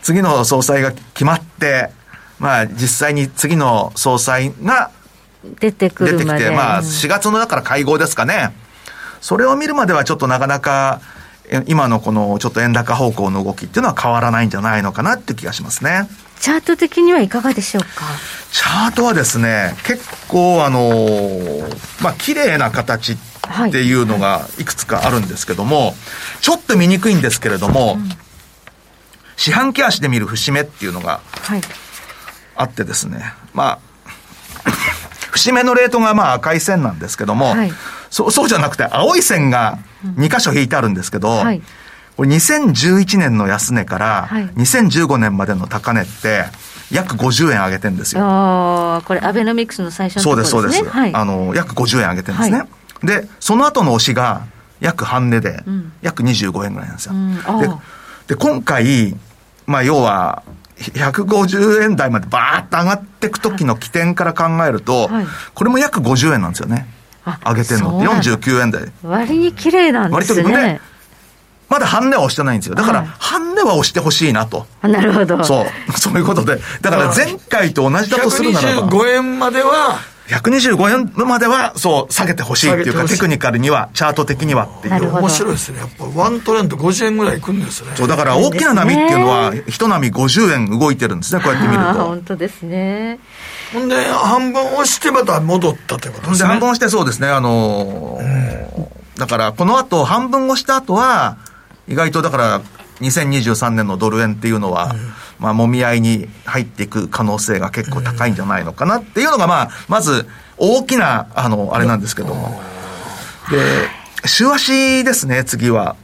[0.01, 1.91] 次の総裁が決まって、
[2.39, 4.91] まあ、実際に次の総裁が
[5.59, 8.53] 出てくる出てきて、まあ、4月のだから会合ですかね。
[9.21, 11.01] それを見るまではちょっとなかなか、
[11.65, 16.07] 今のこのちょっと円高方向の動きっていうのは変わらないんじゃないのかなっていう気がしますね。
[16.39, 18.05] チャート的にはいかがでしょうか？
[18.51, 21.67] チャートはですね、結構あの
[22.03, 23.17] まあ、綺麗な形っ
[23.71, 25.93] ていうのがいくつかあるんですけども、はい、
[26.41, 28.09] ちょっと見にくいんですけれども、うん、
[29.37, 31.61] 四半期足で見る節目っていうのが、はい
[32.57, 33.79] あってですね、まあ、
[35.31, 37.71] 節目のレートがまあ赤い線なんですけども、はい、
[38.09, 39.79] そう、そうじゃなくて、青い線が
[40.15, 41.61] 2箇所引いてあるんですけど、はい、
[42.15, 46.45] これ2011年の安値から2015年までの高値って、
[46.91, 48.21] 約50円上げてるんですよ。
[49.05, 50.61] これアベノミクスの最初のところですね。
[50.61, 50.97] そうです、そうです。
[50.97, 52.59] はい、あの、約50円上げてるんですね。
[52.59, 52.67] は
[53.03, 54.43] い、で、その後の押しが
[54.79, 55.63] 約半値で、
[56.01, 57.13] 約25円ぐらいなんですよ。
[57.13, 57.69] うん、で
[58.27, 59.15] で、今回、
[59.65, 60.43] まあ要は、
[60.79, 66.87] 150円台までバーッと上がっていく時の起点から考えると、はい、これも約50円なんですよね。
[67.45, 68.91] 上げてんのって49円台。
[69.03, 70.43] 割に綺麗なんですね。
[70.43, 70.81] 割とね。
[71.69, 72.75] まだ半値は押してないんですよ。
[72.75, 74.65] だから、半値は押してほしいなと。
[74.81, 75.43] なるほど。
[75.43, 75.99] そう。
[75.99, 76.59] そういうことで。
[76.81, 78.87] だから前回と同じだとするならば。
[78.87, 85.15] 125円までは、125円までは、そう、下げてほしいっていうか、テクニカルには、チャート的にはっていう。
[85.15, 85.79] 面白いですね。
[85.79, 87.91] やっぱ、ワントレンド50円ぐらいいくんですね。
[87.95, 91.93] そう、だから大きな波っていうのは、一波50円動いてるんですね、こうやって見ると。
[91.93, 93.19] 本当ですね。
[93.71, 96.47] ほんで、半分押してまた戻ったということですね。
[96.49, 101.37] 半分押してそうですね、あのー、だから、この後、半分押した後は、
[101.87, 102.61] 意外とだから、
[102.99, 110.27] 2023年のドル円っていうのは、うんまあ、もみ合いに入っていく可能性が結構高いんじゃないのかなっていうのが、まあ、まず、
[110.57, 112.59] 大きな、あの、あれなんですけども。
[113.51, 113.87] で、
[114.25, 115.95] 週足ですね、次は。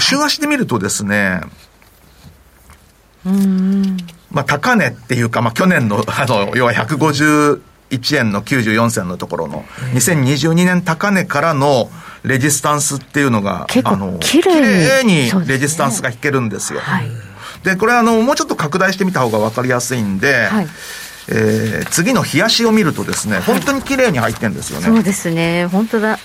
[0.00, 1.40] 週足で見るとですね、
[4.30, 7.60] まあ、高値っていうか、まあ、去年の、 あの、要は151
[8.18, 9.64] 円の94銭のところの、
[9.94, 11.90] 2022年高値からの
[12.24, 16.80] レジスタンスっていうのが、あの、綺麗にレジスタンスが引けるんですよ。
[16.80, 17.10] はい
[17.64, 20.68] で、これあの、もうちょっと拡大してみた方が分かりやすいんで、はい、
[21.28, 24.86] えー、次の冷やしを見るとですね、本当に綺麗に入ってるんですよね。
[24.86, 26.18] そうですね、本当だ。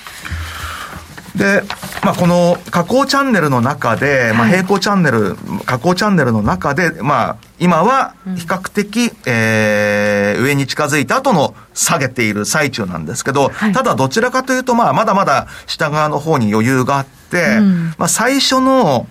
[1.36, 1.64] で、
[2.04, 19.08] まあ、この加工チャンネルの中で、まあ、平行チャンネル、加工チャンネルの中で、まあ、今は比較的、うん、えー、上に近づいた後の下げている最中なんですけど、はい、ただどちらかというと、まあ、まだまだ下側の方に余裕があって、うん、まあ、最初の、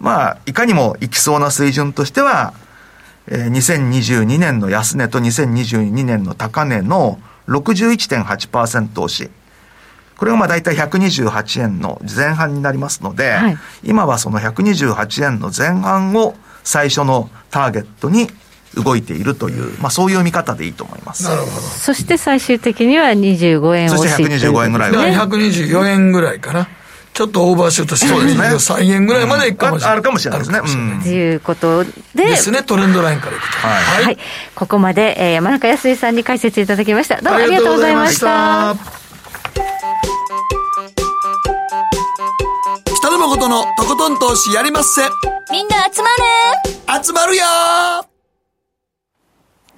[0.00, 2.54] まあ、いかにもいきそうな水準としては、
[3.26, 7.18] えー、2022年の安値と2022年の高値の
[7.48, 9.30] 61.8%押し。
[10.16, 16.34] これがまあ大体128円の前半になりますので、はい、今はその128円の前半を
[16.64, 18.26] 最初のターゲットに
[18.74, 21.24] 動いているという、まあそういう見方でいいと思います。
[21.24, 21.50] なるほど。
[21.52, 24.08] そして最終的には25円押し。
[24.08, 25.04] そして125円ぐらいは。
[25.04, 26.68] 124円ぐらいかな。
[27.18, 29.92] ちょっとオーバーシュートして、23円ぐらいまでいくかもしれない。
[29.94, 31.00] あるかもしれないですね。
[31.02, 31.90] ということで。
[32.14, 33.66] ですね、トレンドラインからいくと。
[33.66, 34.04] はい。
[34.04, 34.18] はい、
[34.54, 37.20] ここまで、えー、山中康さんに解説いただきました。
[37.20, 38.76] どうもありがとうございました。
[42.94, 45.02] 北野誠のとことん投資やりまっせ。
[45.50, 46.08] みんな集ま
[46.94, 47.42] る集まるよ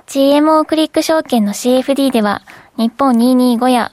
[0.08, 2.42] GMO クリック証券の CFD では、
[2.76, 3.92] 日本225や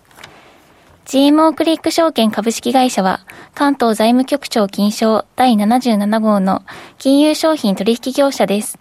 [1.05, 3.21] GMO クリック証券株式会社は、
[3.53, 6.63] 関東財務局長金賞第77号の
[6.97, 8.79] 金融商品取引業者です。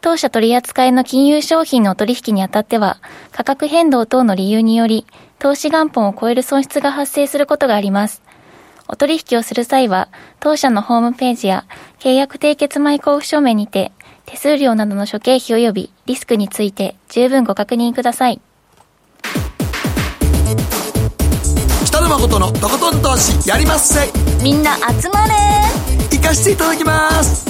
[0.00, 2.98] 当社取扱いの金融商品の取引にあたっては、
[3.32, 5.06] 価格変動等の理由により、
[5.38, 8.22] 投資元本を超える損失が発生することがあります。
[8.88, 11.64] お取引をする際は、当社のホームページや
[11.98, 13.92] 契約締結前交付書面にて、
[14.24, 18.40] 手数料などの諸経費及びリスクについて十分ご確認ください。
[22.10, 24.10] 誠のとことん投資やりまっせ。
[24.42, 25.34] みんな集まれ。
[26.10, 27.46] 行かしていただきます。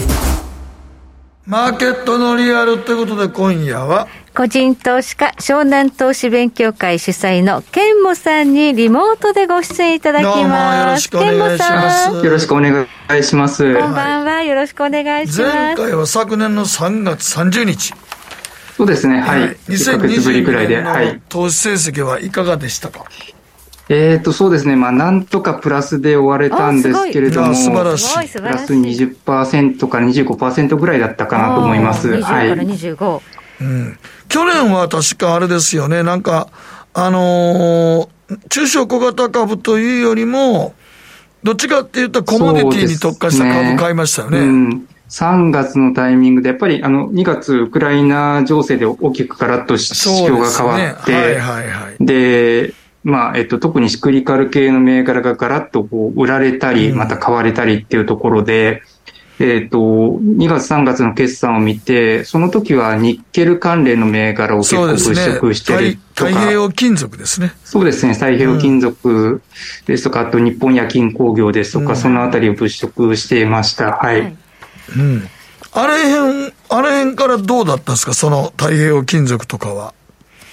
[1.47, 4.07] マーケットのリアルということで今夜は？
[4.35, 11.07] 個人投資家湘南投資勉強会主催のケンモさんにリモートでご出演いただきます。
[11.09, 12.27] よろしくお願いします。
[12.27, 12.87] よろしくお願
[13.19, 13.75] いします。
[13.81, 15.43] こんばんは、よろしくお願いします。
[15.43, 17.95] 前回は昨年の3月30日。
[18.77, 19.23] そうですね。
[19.23, 23.07] はい、2022年の投資成績はいかがでしたか？
[23.91, 24.76] えっ、ー、と、そうですね。
[24.76, 28.32] まあ、なんとかプラスで終われたんですけれども、素晴らしい。
[28.32, 32.09] プラス20%から25%ぐらいだったかなと思います。
[32.09, 33.20] 20から25。
[33.62, 33.99] うん。
[34.28, 36.05] 去年は確かあれですよね。
[36.05, 36.47] なんか、
[36.95, 40.74] あのー、中小小型株というよりも、
[41.43, 44.38] どっちかって言ったらコモディティに特化した株買いましたよね。
[44.38, 51.41] ねうん3月のタイミングで、やっぱりあの2月、ウクライナ情勢で大きくガラッと市況が変わって、
[51.99, 58.82] で、まあ、えっと、特にシクリカル系の銘柄がガラッとこう売られたり、また買われたりっていうところで、
[59.42, 67.55] えっ、と、2月3月の決算を見て、その時はニッケル関連の銘柄を結構物色してるとか、ね、太平洋金属ですね。
[67.64, 69.40] そうですね、太平洋金属
[69.86, 73.92] ですとか、うん、あと日本夜勤工業ですとか、うん、そのあたりを物色していました。
[73.92, 74.20] はい。
[74.20, 74.36] はい、
[74.98, 75.22] うん。
[75.72, 79.94] あれへん、あれへんからどうだったんですか、その太平洋金属とかは。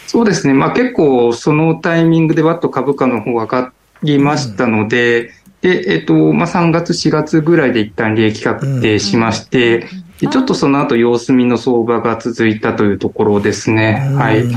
[0.08, 3.72] そうですね、まあ結構そのタイミングでわっと株価の方上が
[4.04, 9.88] りましたので、うんで、えっと、まあ、3月、4月ぐらいで一旦利益確定しまして、
[10.20, 14.10] でちょっとその後様子見の相場が続いたというところですね。
[14.16, 14.48] はい。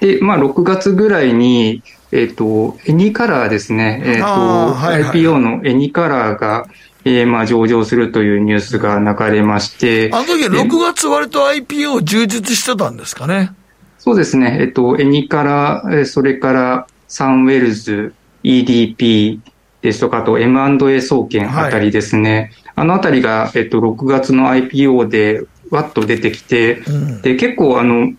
[0.00, 4.02] で、まあ、6月ぐらいに、えっと、エニカラーですね。
[4.04, 6.66] えっと、はいはい、IPO のエニカラーが、
[7.04, 10.10] えー、まあ上場するというニュースが流れまして。
[10.12, 13.52] あの時6月割と IPO 充実してたんですかね。
[13.98, 14.58] そうですね。
[14.60, 19.40] えっと、エニカラ、それからサンウェルズ、EDP
[19.80, 22.52] ですとか、あと M&A 総研あたりですね。
[22.74, 28.12] はい、あのあたりが、えっと、6月の IPO でわっと出てきて、うん、で、結構あの、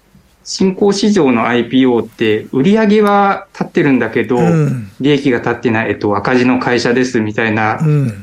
[0.44, 7.80] 新興市場の IPO って売り上げは立ってるんだけど、うん、利益が立ってない、えっと、赤字の会社ですみたいな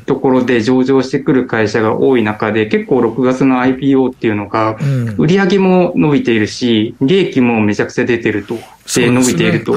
[0.06, 4.76] ところで上場してくる会社が多い中で、結構6月の IPO っていうのが、
[5.16, 8.56] 売り上げも伸びているし、利益もめちゃくちゃ出てると、
[8.94, 9.74] で伸びていると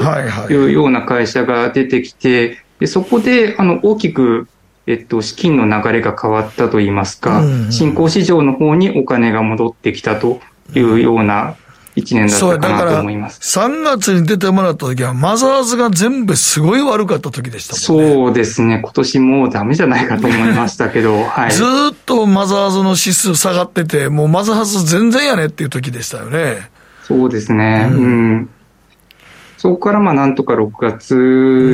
[0.50, 4.48] いうような会社が出てきて、でそこであの大きく
[4.86, 10.40] えっと、資金の流れが変わったといいますか、新興市場の方にお金が戻ってきたと
[10.74, 11.56] いうような
[11.96, 13.38] 1年だったかなと思います。
[13.40, 18.12] そう、だから3月に出てもらった時は、マザーズが全部すごい悪かった時でしたもんね。
[18.12, 18.80] そうですね。
[18.82, 21.52] 今年もうダメじゃないかと思いましたけど、 はい。
[21.52, 21.66] ずっ
[22.04, 26.68] とマザーズの指数下がってて、もうマザーズ全然やねっていう時でしたよね。
[27.04, 27.88] そうですね。
[27.90, 28.48] うん、うん
[29.56, 31.14] そこからまあなんとか6月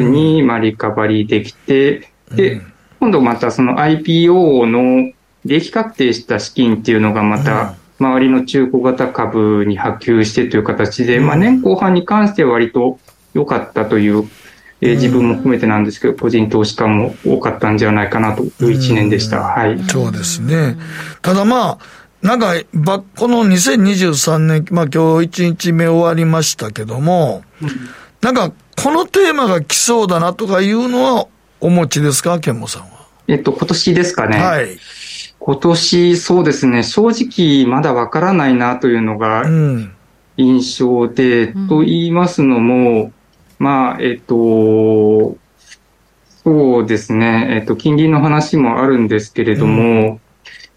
[0.04, 2.60] にまあリカバリーできて、うん、で、
[3.00, 5.12] 今度またその IPO の
[5.44, 12.98] 利益確定した資金っていうのがまた周りの中古型株に波及してという形で、まあ、年後半に関しては割と
[13.34, 14.24] 良かったという、
[14.80, 19.42] えー、自分も含めてなんですけど、個人投資家も多かったんじゃないかなという一年でした。
[19.42, 19.78] はい。
[19.84, 20.78] そうですね。
[21.20, 21.78] ただまあ、
[22.22, 22.55] なんか、
[23.16, 27.44] この2023年、まあ今日1日目終わりましたけども、
[28.22, 31.26] なんか、このテーマが来そうだなとかいうのは
[31.61, 32.88] お持ちですか、ケンモさんは？
[33.28, 34.38] えっと、今年ですかね。
[34.38, 34.78] はい。
[35.51, 39.42] 今年、そうですね、正直まだわからないなというのが
[40.36, 43.11] 印象で、うん、と言いますのも、
[43.59, 45.36] まあ、えっと、
[46.44, 50.20] そうですね、えっと、金利の話もあるんですけれども、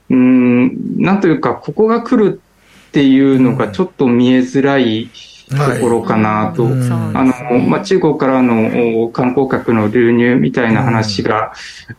[0.09, 2.41] うん、んなんというか、ここが来る
[2.87, 5.11] っていうのがちょっと見えづらい、
[5.49, 6.63] ところかなと。
[6.63, 11.53] はい、あの、まあ、中国からの観光客の流入みたいな話が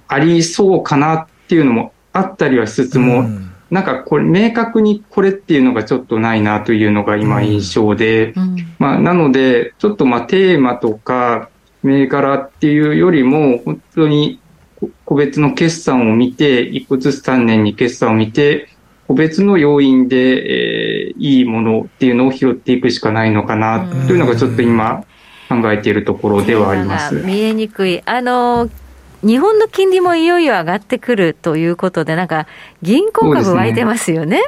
[0.09, 11.51] ありそうかなっていうのもあったりはしつつも、うん、なんかこれ、明確にこれっていうのがちょっとないなというのが今印象で、うん、まあ、なので、ちょっとまあテーマとか
[11.83, 14.41] 銘柄っていうよりも、本当に
[15.05, 18.69] 個別の決算を見て、一個ずつ丹念に決算を見て、
[19.09, 25.05] 個別の要因で、えー、いいものっていうのを拾っていくしかないのかなというのがちょっと今
[25.49, 27.15] 考えているところではあります。
[27.17, 28.03] 見えにくい。
[28.07, 28.71] あの、
[29.25, 32.47] 日本の金利もいよいよ上がってくるということで、なんか
[32.83, 34.43] 銀行株湧いてますよね。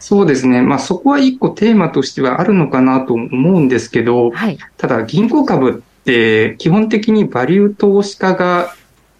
[0.00, 0.62] そうですね。
[0.62, 8.74] まあそこは一個テーマとしてはあるのかなと思うんですけど、はい、ただ銀行株って基本的にバリュー投資家が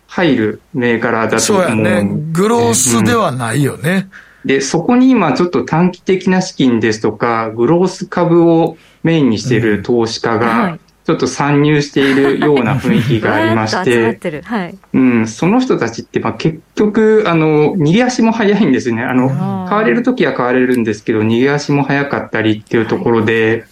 [0.07, 1.64] 入る銘柄だと思う。
[1.66, 2.09] そうやね。
[2.32, 4.09] グロースではないよね。
[4.44, 10.78] うん、で、そこに今ちょっと短期的な資金ですとか、グロース株をメインにしている投資家が、
[11.09, 19.04] ちょっと参入しているような雰囲気がありまして、 はい、うん、その人たちって、まあ、結局、あの、逃げ足も早いんですね。
[19.04, 19.30] あの、
[19.70, 23.64] 買われるときは買われるんですけど、逃げ足も早かったりっていうところで、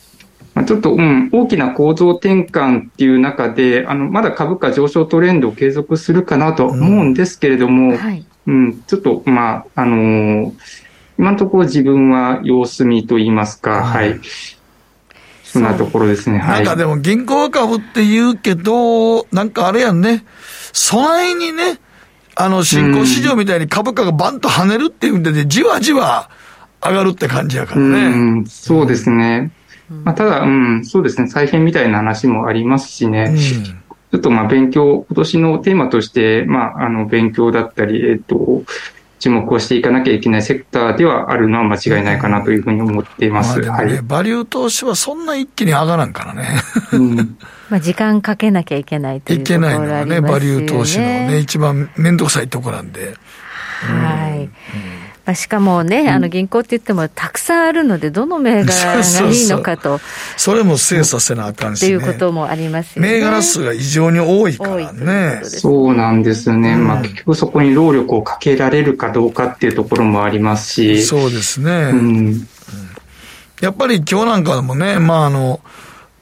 [0.55, 10.53] まあ、ちょっと、うん、大きな構造転換っていう中で、あの、まだ株価上昇トレンドを継続するかなと思うんですけれども、うん、はい、うん、ちょっと、まあ、あのー、
[11.19, 14.21] 今のところ自分は様子見と言いますか、はい、はい
[15.57, 16.39] そんなところですね。
[16.39, 16.65] はい。
[16.65, 20.25] なんかでも銀行株って言うけど、なんかあれやんね、
[20.73, 21.79] 備えにね、
[22.35, 26.31] あの、新興市場みたいに株価がバンと跳ねるっていうんで、ね、じわじわ
[26.85, 28.07] 上がるって感じやからね。
[28.07, 29.51] うん、そうですね。
[29.89, 33.33] まあ、ただ、うん、そうですね、再編みたいな話もありますしね。
[33.35, 38.63] うんちょっとまあ勉強、今年のテーマとして、まあ、あの、勉強だったり、えっと、
[39.19, 43.61] 注目をしていかなきゃいけないセクターではあるのは間違いないかなというふうに思っています。
[43.61, 46.49] まあね、はい、バリュー投資はそんな一気に上がらんからね。
[46.93, 47.39] うん、
[47.71, 53.15] まあ時間かけなきゃいけないというところ、ね、いけないのはね、バリュー投資のね、一番面倒くさいところなんで。
[53.81, 54.41] はい。
[54.41, 54.96] うん
[55.27, 59.99] まあ、しかもね、あの銀行って言ってもたくさんあるので、どの銘柄がいいのかと。
[60.37, 61.97] それも精査せなあかんし、ね。
[61.97, 63.09] っていうこともありますよね。
[63.15, 65.41] 銘柄数が異常に多いからね。
[65.43, 66.75] そうなんですね。
[66.75, 71.03] うん、まあ結局そこに労力をかけられるかどうかっていうところもありますし。
[71.03, 71.73] そうですね。
[71.73, 72.49] うん、
[73.61, 75.61] やっぱり今日なんかもね、まああの、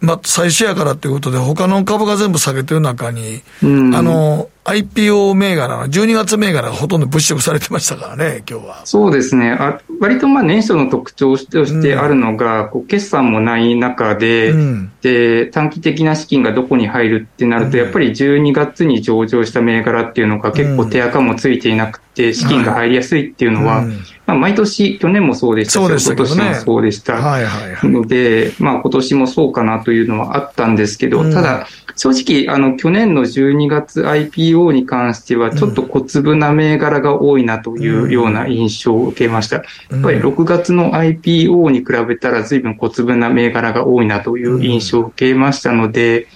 [0.00, 8.86] まあ、最初やからっていうことで、他の株が全部下げてる中に、うん、あの、IPO 銘柄の12月銘柄がほとんど物色されてましたからね、今日は。
[8.86, 9.50] そうですね。
[9.52, 23.84] あ割とまあ年初の特徴としてあるのが、うん、こう決算もない中で、うん、で、短期的な資金がどこに入るってなると、やっぱり12月に上場した銘柄っていうのが結構手垢もついていなくて、資金が入りやすいっていうのは、
[24.26, 27.14] まあ、毎年、去年もそうでしたし、今年もそうでした。
[27.14, 27.90] はいはいはい。
[27.90, 39.56] ので、まあ今年もそうかなというのはあったんですけど、ただ、正直、あの、去年の12月 IPO に関しては、ちょっと小粒な銘柄が多いなというような印象を受けました。
[39.56, 46.28] やっぱり6月の IPO に比べたら随分小粒な銘柄が多いなという印象を受けましたので、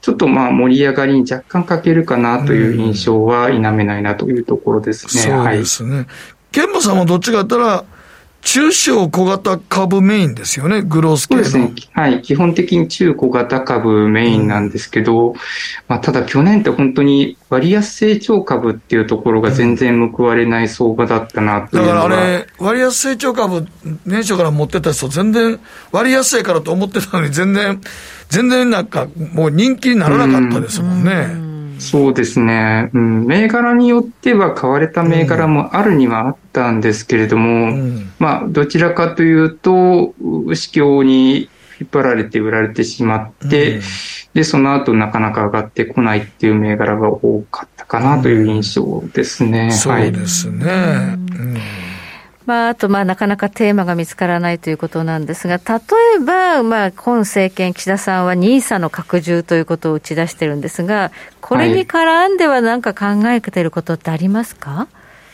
[0.00, 5.22] ちょっとまあ盛り上がりに若干欠けるかなという印象は否めないなというところですね。
[5.22, 6.06] そうですね。
[6.52, 7.84] ケンボさんもどっちかったら、
[8.42, 11.44] 中小小型株メインですよね、グロース系の。
[11.44, 11.74] そうですね。
[11.92, 12.22] はい。
[12.22, 15.36] 基本的に中小型株メインなんですけど、うん、
[15.88, 23.66] まあ、ただ去年って本当に割安成長株っていうところが全然報われない相場だったなというだからあれ、割安成長株、
[24.06, 25.60] 年初から持ってた人、全然
[25.92, 27.80] 割安やからと思ってたのに、全然、
[28.30, 31.12] 全然なんか、もう人気にならなかったですもんね。
[31.12, 31.39] うん
[31.80, 40.14] そうですね、うん、銘柄によっては買われた銘柄もあるにはあったんですけれども、うん、まあ、どちらかというと、
[40.54, 41.48] 市況に
[41.80, 43.82] 引っ張られて売られてしまって、うん、
[44.34, 49.70] で、その後なかなか上がってこないっていう銘柄が多かったかなという印象ですね。
[49.72, 50.66] そうですね。
[50.66, 51.89] うん
[52.50, 55.62] まあ、あと、まあ、なかなかテーマが見つからないということなんですが、例
[56.16, 64.86] えば、まあ、今政権、岸田さんは NISA の拡充ということを打ち出してるんですが、これに絡んでは何か考えてることってありますか、はい、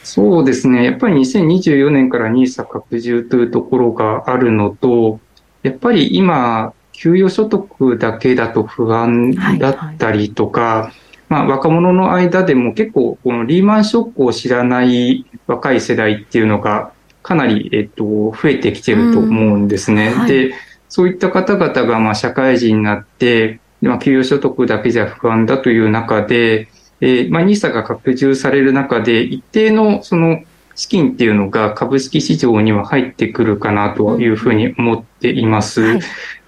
[0.04, 0.84] そうですね。
[0.84, 5.18] やっぱり2024年から NISA 拡充というところがあるのと、
[5.62, 10.92] やっぱり今、給与所得だけだと不安だったりとか、はいはい
[11.28, 16.92] まあ、若者の間でも結構このリーマンショックを知らない若い世代っていうのが
[17.26, 20.14] かなり、えっと、増えてきてると思うんですね。
[20.14, 20.54] はい、で、
[20.88, 26.68] そういった方々が、まあ、社会人になって、まあ、給与所得だけじゃ不安だという中で、
[27.00, 30.44] えー、まあ、NISA が拡充される中で、一定の、その、
[30.76, 35.80] 資金っていうのが株式市場には入ってくるかなというふうに思っています。
[35.80, 36.00] はい、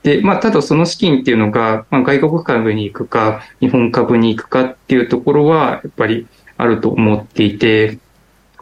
[0.02, 7.98] で、まあ、ただその資金っていうのが、まあ、外国株に行くか、日本株に行くかっていうところは、やっぱりあると思っていて、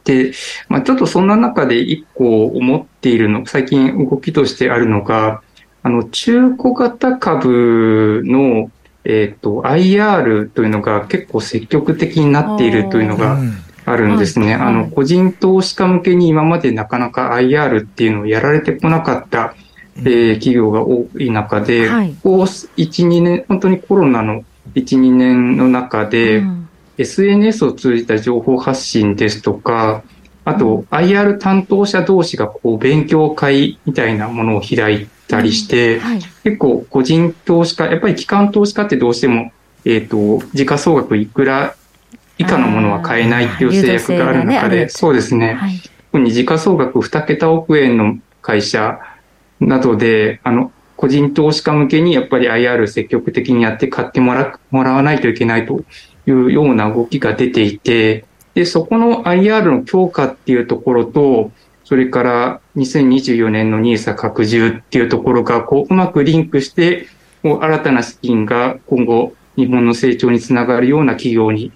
[0.06, 0.32] で、
[0.68, 5.42] まあ、ちょっとそんな中で一個思っているの、最近動きとしてあるのが、
[5.82, 8.70] あの、中古型株の、
[9.04, 13.38] えっ、ー、と、IR というのが結構積極的になっているというのが
[13.84, 14.54] あるんですね。
[14.54, 19.54] あの、個人投資家向けに今までなかなか IR っていうのをやられてこなかった、
[19.98, 24.44] えー、企業が多い中で、はい、こう、1、2年、本当にコロナの
[24.74, 26.65] 1、2年の中で、うん
[26.98, 30.02] SNS を通じた情報発信ですとか、
[30.44, 39.52] あと IR 担当者同士がこう勉強会みたいなものを開いたりして、うんはい、結構個人投資家、やっぱり機関投資家ってどうしても、
[39.84, 41.74] えっ、ー、と、時価総額いくら
[42.38, 45.54] 以下のものは買えないっていう制約がある中で、ね、そうですね。
[45.54, 45.80] はい、
[46.12, 49.00] 特に時価総額2桁億円の会社
[49.60, 55.84] などで、あの、個人投資家向けにやっぱり IR 積極的にやって買ってもらもらわないといけないと
[56.26, 58.24] いうような動きが出ていて、
[58.54, 61.50] で、そこの IR の強化っていうところと、
[61.84, 67.06] それから2024年の NISA 拡充っていうところが、こう、うまくリンクして、
[67.42, 71.72] こう新たな資金が今後、日本の成長につながるような企業に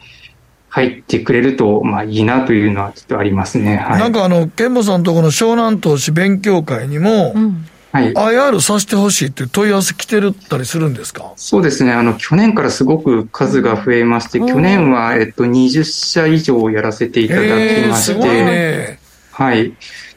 [0.68, 3.76] 入ってくれると、まあいいなというのはちょっとありますね。
[3.76, 11.32] はい、なんかあの、健保さんとこの湘南投資勉強会にも、うんはい、IR させてほしいって問い合わせ来てるったりするんですか？
[11.36, 11.92] そうですね。
[11.92, 19.00] あの、去年からすごく数が増えまして、去年は、えっと、20社以上やらせていただきまして、ね、
[19.32, 19.74] はい。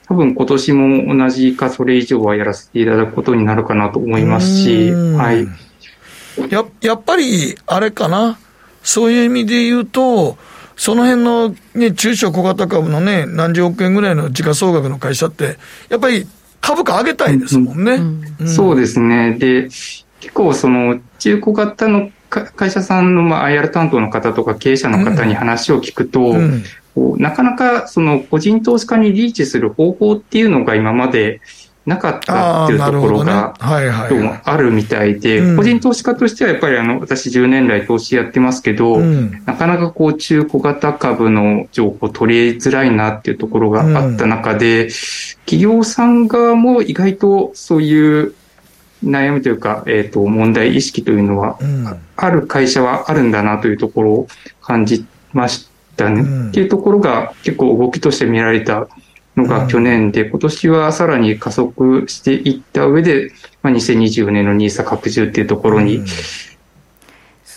[0.07, 5.47] 多分今年も同じかそれ以上はやらせていただくことになるかなと思いますし、はい。
[6.51, 8.37] や、やっぱり、あれかな？
[8.83, 10.37] そういう意味で言うと、
[10.75, 15.57] その辺の、ね、中小小型株のね、何十億円ぐらいの時価総額の会社って、
[15.89, 16.27] やっぱり
[16.63, 17.99] 株価上げたいんですもんね。
[18.47, 19.35] そうですね。
[19.37, 26.63] で、結構その中小型の会社さんのまあ IR 担当の方とか経営者の方に話を聞くと、うん
[26.95, 31.41] うん、なかなかその個人投資家にリーチする方法っていうのが今まで
[31.85, 44.91] なかったっていうところが、あるみたいで、個人投資家としてはやっぱりあの、私10年来投資やってますけど、うん、なかなかこう中小型株の情報取りづらいなっていうところがあった中で、うん、
[45.45, 48.33] 企業さん側も意外とそういう
[49.03, 54.27] 悩みというか、えっ、ー、と、問題意識というのは、うん、ある会社はあるんだなというところを
[54.61, 55.67] 感じまし
[55.97, 56.49] たね。
[56.49, 58.87] っていうところが結構動きとして見られた
[59.35, 63.31] のが去年で、今年はさらに加速していった上で、
[63.61, 66.03] まあ、2024年の NISA 拡充っていうところに、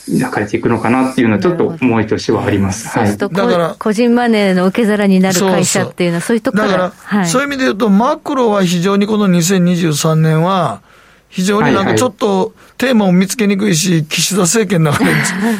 [0.08, 2.88] 流れていくのかなっていうのはちょっと思いとしてはあります。
[2.88, 10.80] はい、だから個人マネーの受け皿になる会社っていうのはそういうところだから、はい、そういう意味で言うとマクロは非常にこの2023年は
[11.28, 15.10] 非常になんかちょっとテーマを見つけにくいし、岸田政権の中で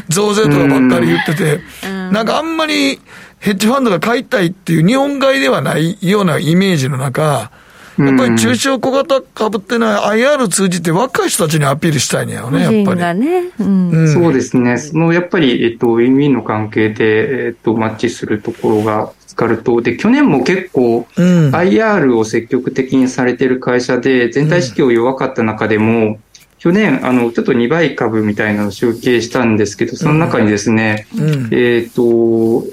[0.09, 3.01] 増税とかばっかり言ってて、なんかあんまり
[3.39, 7.51] ヘッジファンドが買いたいっていう日本買いではないようなイメージの中、
[7.99, 13.21] やっぱり中小小型株ってのは IR 通じて若い人たちにアピールしたいんやよね、やっぱり。
[13.21, 13.51] ね。
[13.59, 13.91] うん。
[13.91, 14.77] うん、そうですね。
[14.77, 26.19] そのやっぱり、えっと、ウィンウィンの関係で、えっと、マッチするところがかると、で、去年も結構、IR を積極的にされてる会社で、全体指標弱かった中でも、
[26.59, 31.07] 去年、あの、ちょっと2倍株みたいなのを集計したんですけど、その中にですね、
[31.53, 32.65] えっと、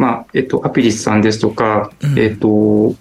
[0.00, 2.94] まあ、えっと、アピリスさんですとか、えっと、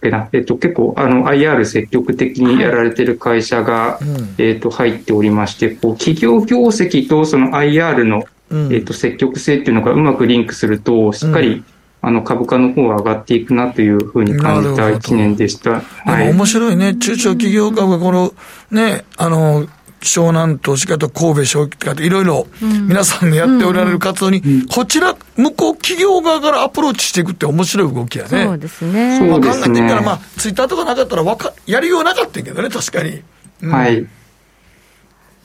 [0.00, 4.00] えっと、結構、あの、IR 積極的にやられてる会社が、は
[4.38, 8.24] い、えっと、入っておりまして、こう、企業業績とその IR の、
[8.72, 11.62] えっと、積極性っていうのがうまくリンクすると、しっかり、
[12.00, 15.82] あの、株価の方は上がっていくなというふうに感じた一年でした。
[15.82, 16.94] はい、面白いね。
[16.94, 18.32] 中小企業株がこの、
[18.70, 19.66] ね、あの、
[20.06, 24.42] 湘南投資家と神戸商機家といろいろ皆さんがやっておられる活動に、
[24.72, 28.44] こちら、向こう企業側からアプローチしていくって面白い動きやね。
[28.44, 29.20] そうですね。
[29.28, 33.22] まあ、考えてみたら、まあ、ツイッターとかなかったらわか、やりようなかったけどね、確かに。
[33.62, 34.06] うん、はい。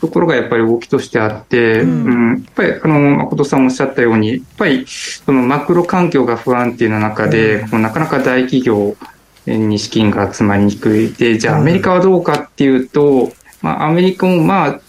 [0.01, 8.95] ところがやっぱり動きとしてあって、うん、うん、やっぱり、あの、誠さんおっしゃったように、やっぱり、そのマクロ環境が不安定な中で、うん、なかなか大企業
[9.45, 11.13] に資金が集まりにくい。
[11.13, 13.31] で、じゃあアメリカはどうかっていうと、
[13.61, 14.79] まあ、アメリカもまあ、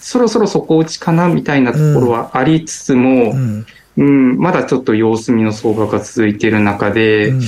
[0.00, 3.66] そろそろ底打ちかなみたいなところはありつつも、うん、
[3.96, 7.40] うん、まだちょっと様子見の相場が続いている中で、うん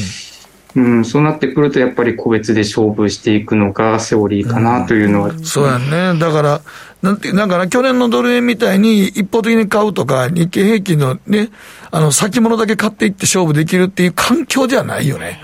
[0.76, 6.18] うん、そうなってくると、やっぱり個別で勝負していくのがセオリーかなというのは、うん、そうやね。
[6.18, 6.60] だから、
[7.02, 11.50] なんて、だから去年のドル円みたいに一方的に買うとか、日経平均のね、
[11.90, 15.42] あの、先物だけ買っていって勝負できるっていう環境ではないよね。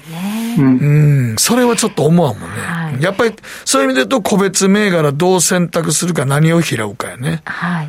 [0.59, 3.34] うん、うん、それはちょっと思うもんね、はい、やっぱり
[3.64, 7.42] そういう意味で言うと、個別銘柄どう選択するか、何を拾うかやね。
[7.44, 7.86] はい。
[7.86, 7.88] う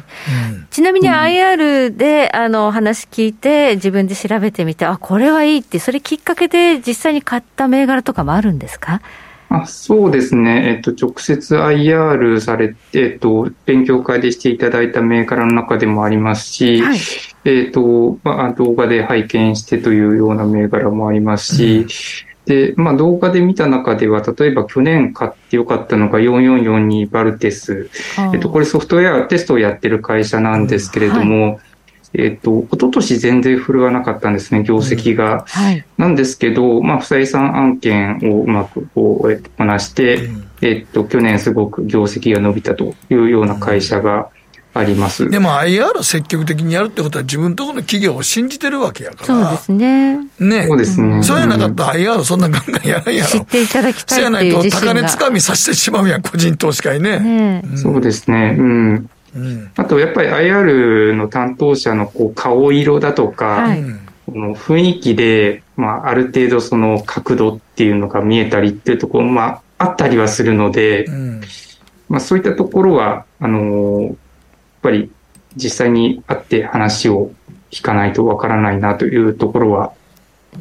[0.55, 9.01] ん、ちなみに IR で、あの、話聞いて、自分で調べてみて、あ、これはいいって、それきっかけで実際に買った銘柄とかもあるんですか？
[9.49, 16.99] あそうですね、えっと、直接 IR されて、えっと、勉強会でしていただいた銘柄の中でもありますし、はい、
[17.45, 21.87] えっと、まあ、動画で拝見してというような銘柄もありますし、うん、
[22.47, 27.89] で、まあ、動画で見た中では、例えば去年買ってよかったのが4442バルテス、
[28.33, 31.59] えっと、これソフトウェアテストをやってる会社なんですけれども、はい。
[32.13, 35.33] えっ、と、一昨年全然振るわなかったんですね、業績が。
[35.33, 44.29] うんはい、なんですけど、まあ、不採算案件をうまくこう、えっと、こなして、うん、えっと、去年すごく業績が伸びたというような会社が、
[44.77, 45.29] あります。
[45.29, 49.25] でも IR 積極的にやるってことは自分ところの企業を信じてるわけやから。
[49.25, 50.17] そうですね。
[50.39, 50.67] ね。
[50.67, 51.23] そうですね。
[51.23, 53.29] そうやなかったら IR そんなガンガンやらんやろ。
[53.29, 57.19] 知っていただきたいっていうそうやないと高値つかみさせてしまうやん、個人投資家にね。
[57.19, 58.55] ねうん、そうですね。
[58.57, 59.09] うん。
[59.75, 63.83] あとやっぱり IR の担当者のこう顔色だとか、はい、
[64.25, 71.41] この雰囲気で、まあ、ある程度その角度っていうのが見えたりっていうところも、まあ、あったりはするので、うん、
[72.09, 74.15] まあ、そういったところは、あのー、
[74.77, 75.11] っぱり
[75.55, 77.31] 実際に会って話を
[77.71, 79.93] 聞かないとわからないなというところは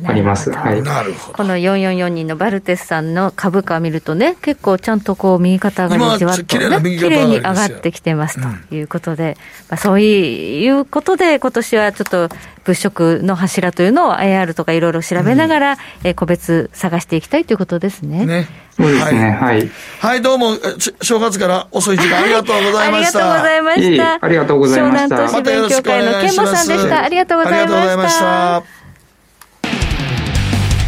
[0.04, 0.50] あります。
[0.50, 0.82] はい。
[0.82, 1.38] なるほど。
[1.38, 9.36] この444人のバルテスさんの株価を見るとね、結構ちゃんとこう右肩上がりでじわっとね、綺麗に上がってきてますということで、
[9.70, 12.28] まあそういうことで今年はちょっと
[12.64, 18.26] 物色の柱というのを IR とかいろいろ調べながら、えー個別探していきたいということですね。
[18.26, 18.48] ね。
[18.76, 19.20] そうですね。
[19.20, 19.58] はい。
[19.58, 19.70] はい。
[20.00, 20.56] はい、どうも、
[21.00, 23.18] 正月から遅い時間ありがとうございました。
[23.18, 24.24] ありがとうございました。
[24.24, 27.04] ありがとうございました湘南投資勉強会の健吾さんでした。
[27.04, 28.12] ありがとうございありがとうございままし。
[28.12, 28.85] したた。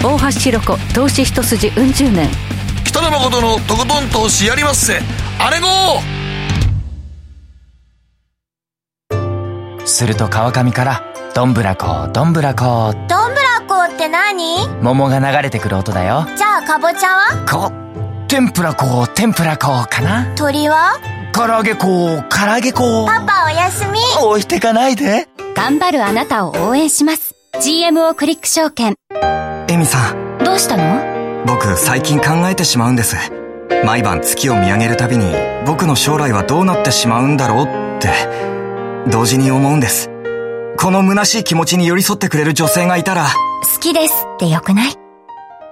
[0.03, 2.29] 大橋ひろ子投資一筋うん十年。
[2.85, 5.01] 北野誠のとことん投資やりまっせ。
[5.41, 5.67] あれご
[9.85, 11.03] すると川上から
[11.35, 14.69] どんぶらこどんぶらこどんぶらこって何？
[14.83, 16.27] 桃が流れてくる音だよ。
[16.37, 17.45] じゃあかぼちゃは？
[17.47, 17.73] こ
[18.29, 20.33] 天ぷらこ天ぷらこかな？
[20.37, 21.01] 鳥は？
[21.33, 23.99] 唐揚げこ唐揚げこパパおやすみ。
[24.23, 25.29] 置いてかないで。
[25.55, 27.35] 頑張るあなたを応援します。
[27.55, 28.95] GMO クリック証券
[29.71, 30.39] エミさん。
[30.43, 31.45] どうしたの？
[31.47, 33.17] 僕最近考えてしまうんです。
[33.85, 35.27] 毎晩月を見上げるたびに
[35.67, 38.09] 僕の将来はどうなってしまうんだろうって
[39.11, 40.09] 同時に思うんです。
[40.79, 43.27] この虚しい気持ちに寄り添ってくれる女性がいたら
[43.75, 44.95] 好きですってよくない？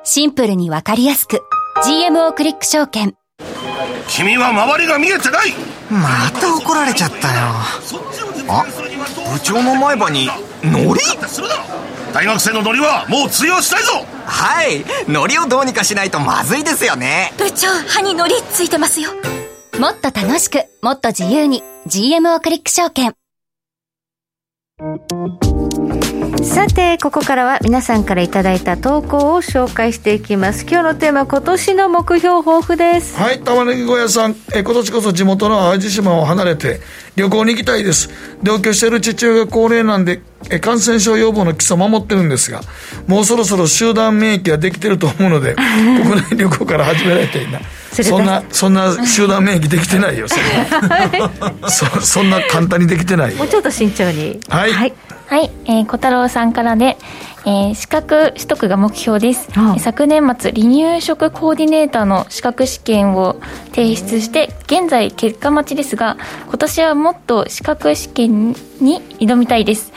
[0.05, 1.41] シンプルにわかりやすく
[1.83, 3.15] GMO クリック証券。
[4.09, 5.55] 君は周りが見えてない！
[5.91, 7.35] また怒られちゃったよ。
[8.49, 8.65] あ
[9.33, 10.29] 部長の前歯に
[10.63, 11.01] ノリ
[12.17, 13.93] 大学生のノリはもう通用したいぞ！
[14.25, 14.83] はい。
[15.07, 17.31] ノリをどうにかしないとまずいですよね。
[17.37, 19.11] 部長歯にのりついてますよ。
[19.79, 23.15] もっと楽しくもっと自由に GMO クリック証券
[26.47, 30.63] さて、ここからは皆さんからいただいた投稿を紹介していきます。
[30.63, 33.19] 今日のテーマ、今年の目標抱負です。
[33.19, 36.81] はい、玉ねぎ小屋さん、え今年こそ地元の淡路島を離れて
[37.17, 38.09] 旅行に行きたいです。
[38.43, 42.63] 同居している父親が高齢なんで、え感染症予防の基礎を守ってるんですが、
[43.09, 45.57] もうそろそろ集団免疫ができてると思うので、
[46.03, 47.61] 国内旅行から始められたいな。
[47.91, 53.49] そんな、そんな集団免疫できてないよ、それは そ そんな簡単にできてないよもう。
[53.49, 54.39] ちょっと慎重に。
[54.49, 54.93] はいはい。
[55.27, 56.97] はい、えー、小太郎さんからで、
[57.45, 59.49] えー資格取得が目標です、
[59.79, 63.37] 昨年末離乳食コーディネーターの資格試験を
[63.73, 66.17] 提出して現在結果待ちですが
[66.47, 68.51] 今年はもっと資格試験
[68.81, 69.93] に挑みたいです。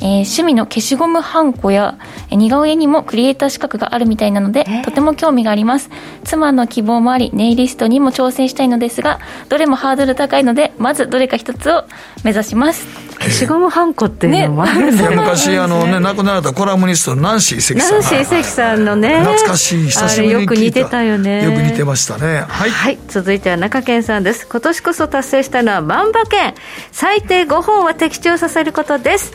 [0.00, 1.96] えー趣味の消しゴムはんこや
[2.30, 5.90] えー似顔絵にもクリエイター資格があるみたいなので、とても興味があります。
[6.24, 11.84] 妻の希望もありネイリストにも挑戦したいのですがどれもハードル高いのでまずどれか一つを
[12.24, 12.86] 目指します
[13.22, 15.16] 消しゴムはんこっていうのもあるんだね。
[15.16, 19.20] 昔あのね亡くなられたコラムニストのナンシー関さんナンシー関さんのね。
[19.20, 21.44] 懐かしい久しぶりによく似てたよね。
[21.44, 24.46] よく似てましたねはい、はい、続いては中堅さんです。
[24.46, 26.54] 今年こそ達成したのは万馬券。
[26.90, 29.32] 最低5本は的中させることです。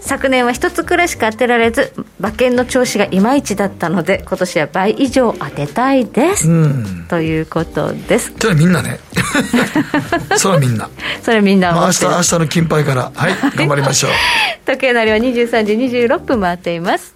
[0.00, 6.48] 昨年は一つくらいしか当てられず、馬券の調子がいまいちだったので、今年は倍以上当てたいです。
[6.50, 7.06] うん。
[7.08, 8.32] ということです。
[8.38, 8.98] それみんなね。
[10.36, 10.88] それはみんな、
[11.22, 14.10] それみんなまあ、明日明日の金杯からはい頑張りましょう。
[14.66, 17.14] 時計なりは23時26分回っています。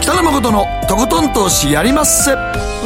[0.00, 2.34] 北野誠のとことん投資やりまっせ。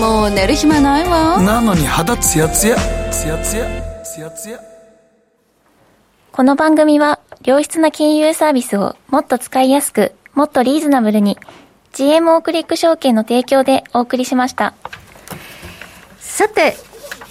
[0.00, 1.38] もう寝る暇ないわ。
[1.38, 2.76] なのに肌ツヤツヤ。
[3.10, 3.66] ツヤツヤ。
[4.02, 4.58] ツヤツヤ。
[6.32, 11.38] この番組は良質な金融サービスをもっと使いやすく、もっとリーズナブルに
[11.92, 14.74] GMO クリック証券の提供でお送りしました。
[16.18, 16.76] さて、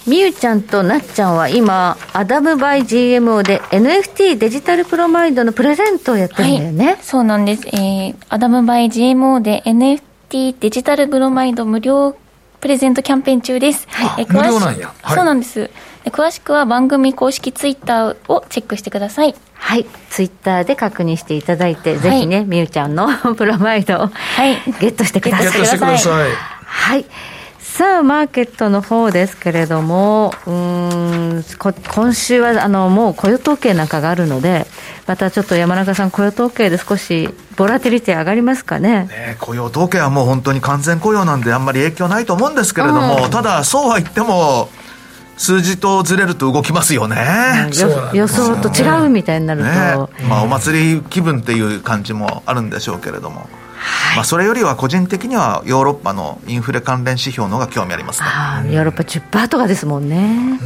[0.08, 6.98] みゆちゃんとなっちゃんは今、アダムバイ GMO で NFT デジタルプロマイドのプレゼントをやってるんだよね。
[7.02, 7.68] そうなんです。
[7.68, 12.16] えー、アダムバイ GMO で NFT デジタルブロマイド無料
[12.60, 13.86] プレゼントキャンペーン中です。
[14.18, 15.70] えー詳し無料なんやはいそうなんです。
[16.04, 19.34] で詳しくは番組公式ツイッターをチェックしてください。
[19.54, 19.86] はい。
[20.08, 24.56] ツイッターで確認していただいて、いぜひね、みゆちゃんの プロマイドをはい。
[24.80, 25.46] ゲットしてください。
[25.46, 26.30] ゲットしてください
[26.64, 27.04] はい。
[27.58, 34.66] さあ、マーケットの方ですけれども、うーん、こ今週は、あの、もう雇用統計なんかがあるので、
[35.06, 39.06] またちょっと山中さん、雇用統計で少し、ボラティリティ上がりますかね？
[39.06, 44.68] ね雇用統計はもう本当に完全雇用なんであんまり影響ないと思うんですけれども、うんただそうは言っても
[45.40, 47.16] 数字とずれると動きますよね、
[47.72, 53.48] よ予想と違うみたいになると、ねまあ、お祭り気分っていう感じもあるんでしょうけれども、
[54.16, 60.58] まあ、それよりは個人的にはヨーロッパのインフレ関連指標の方が興味ありますねあーヨーロッパ10%とかですもんね。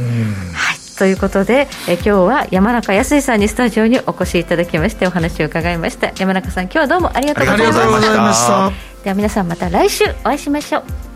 [0.53, 0.97] はい。
[0.97, 6.11] ということで、え今日は山中康さんにスタジオにお越しいただきましてお話を伺いました。
[6.17, 7.81] 山中さん、今日はどうもありがとうございました。
[7.81, 8.71] ありがとうございました
[9.05, 11.14] では皆さんまた来週お会いしましょう。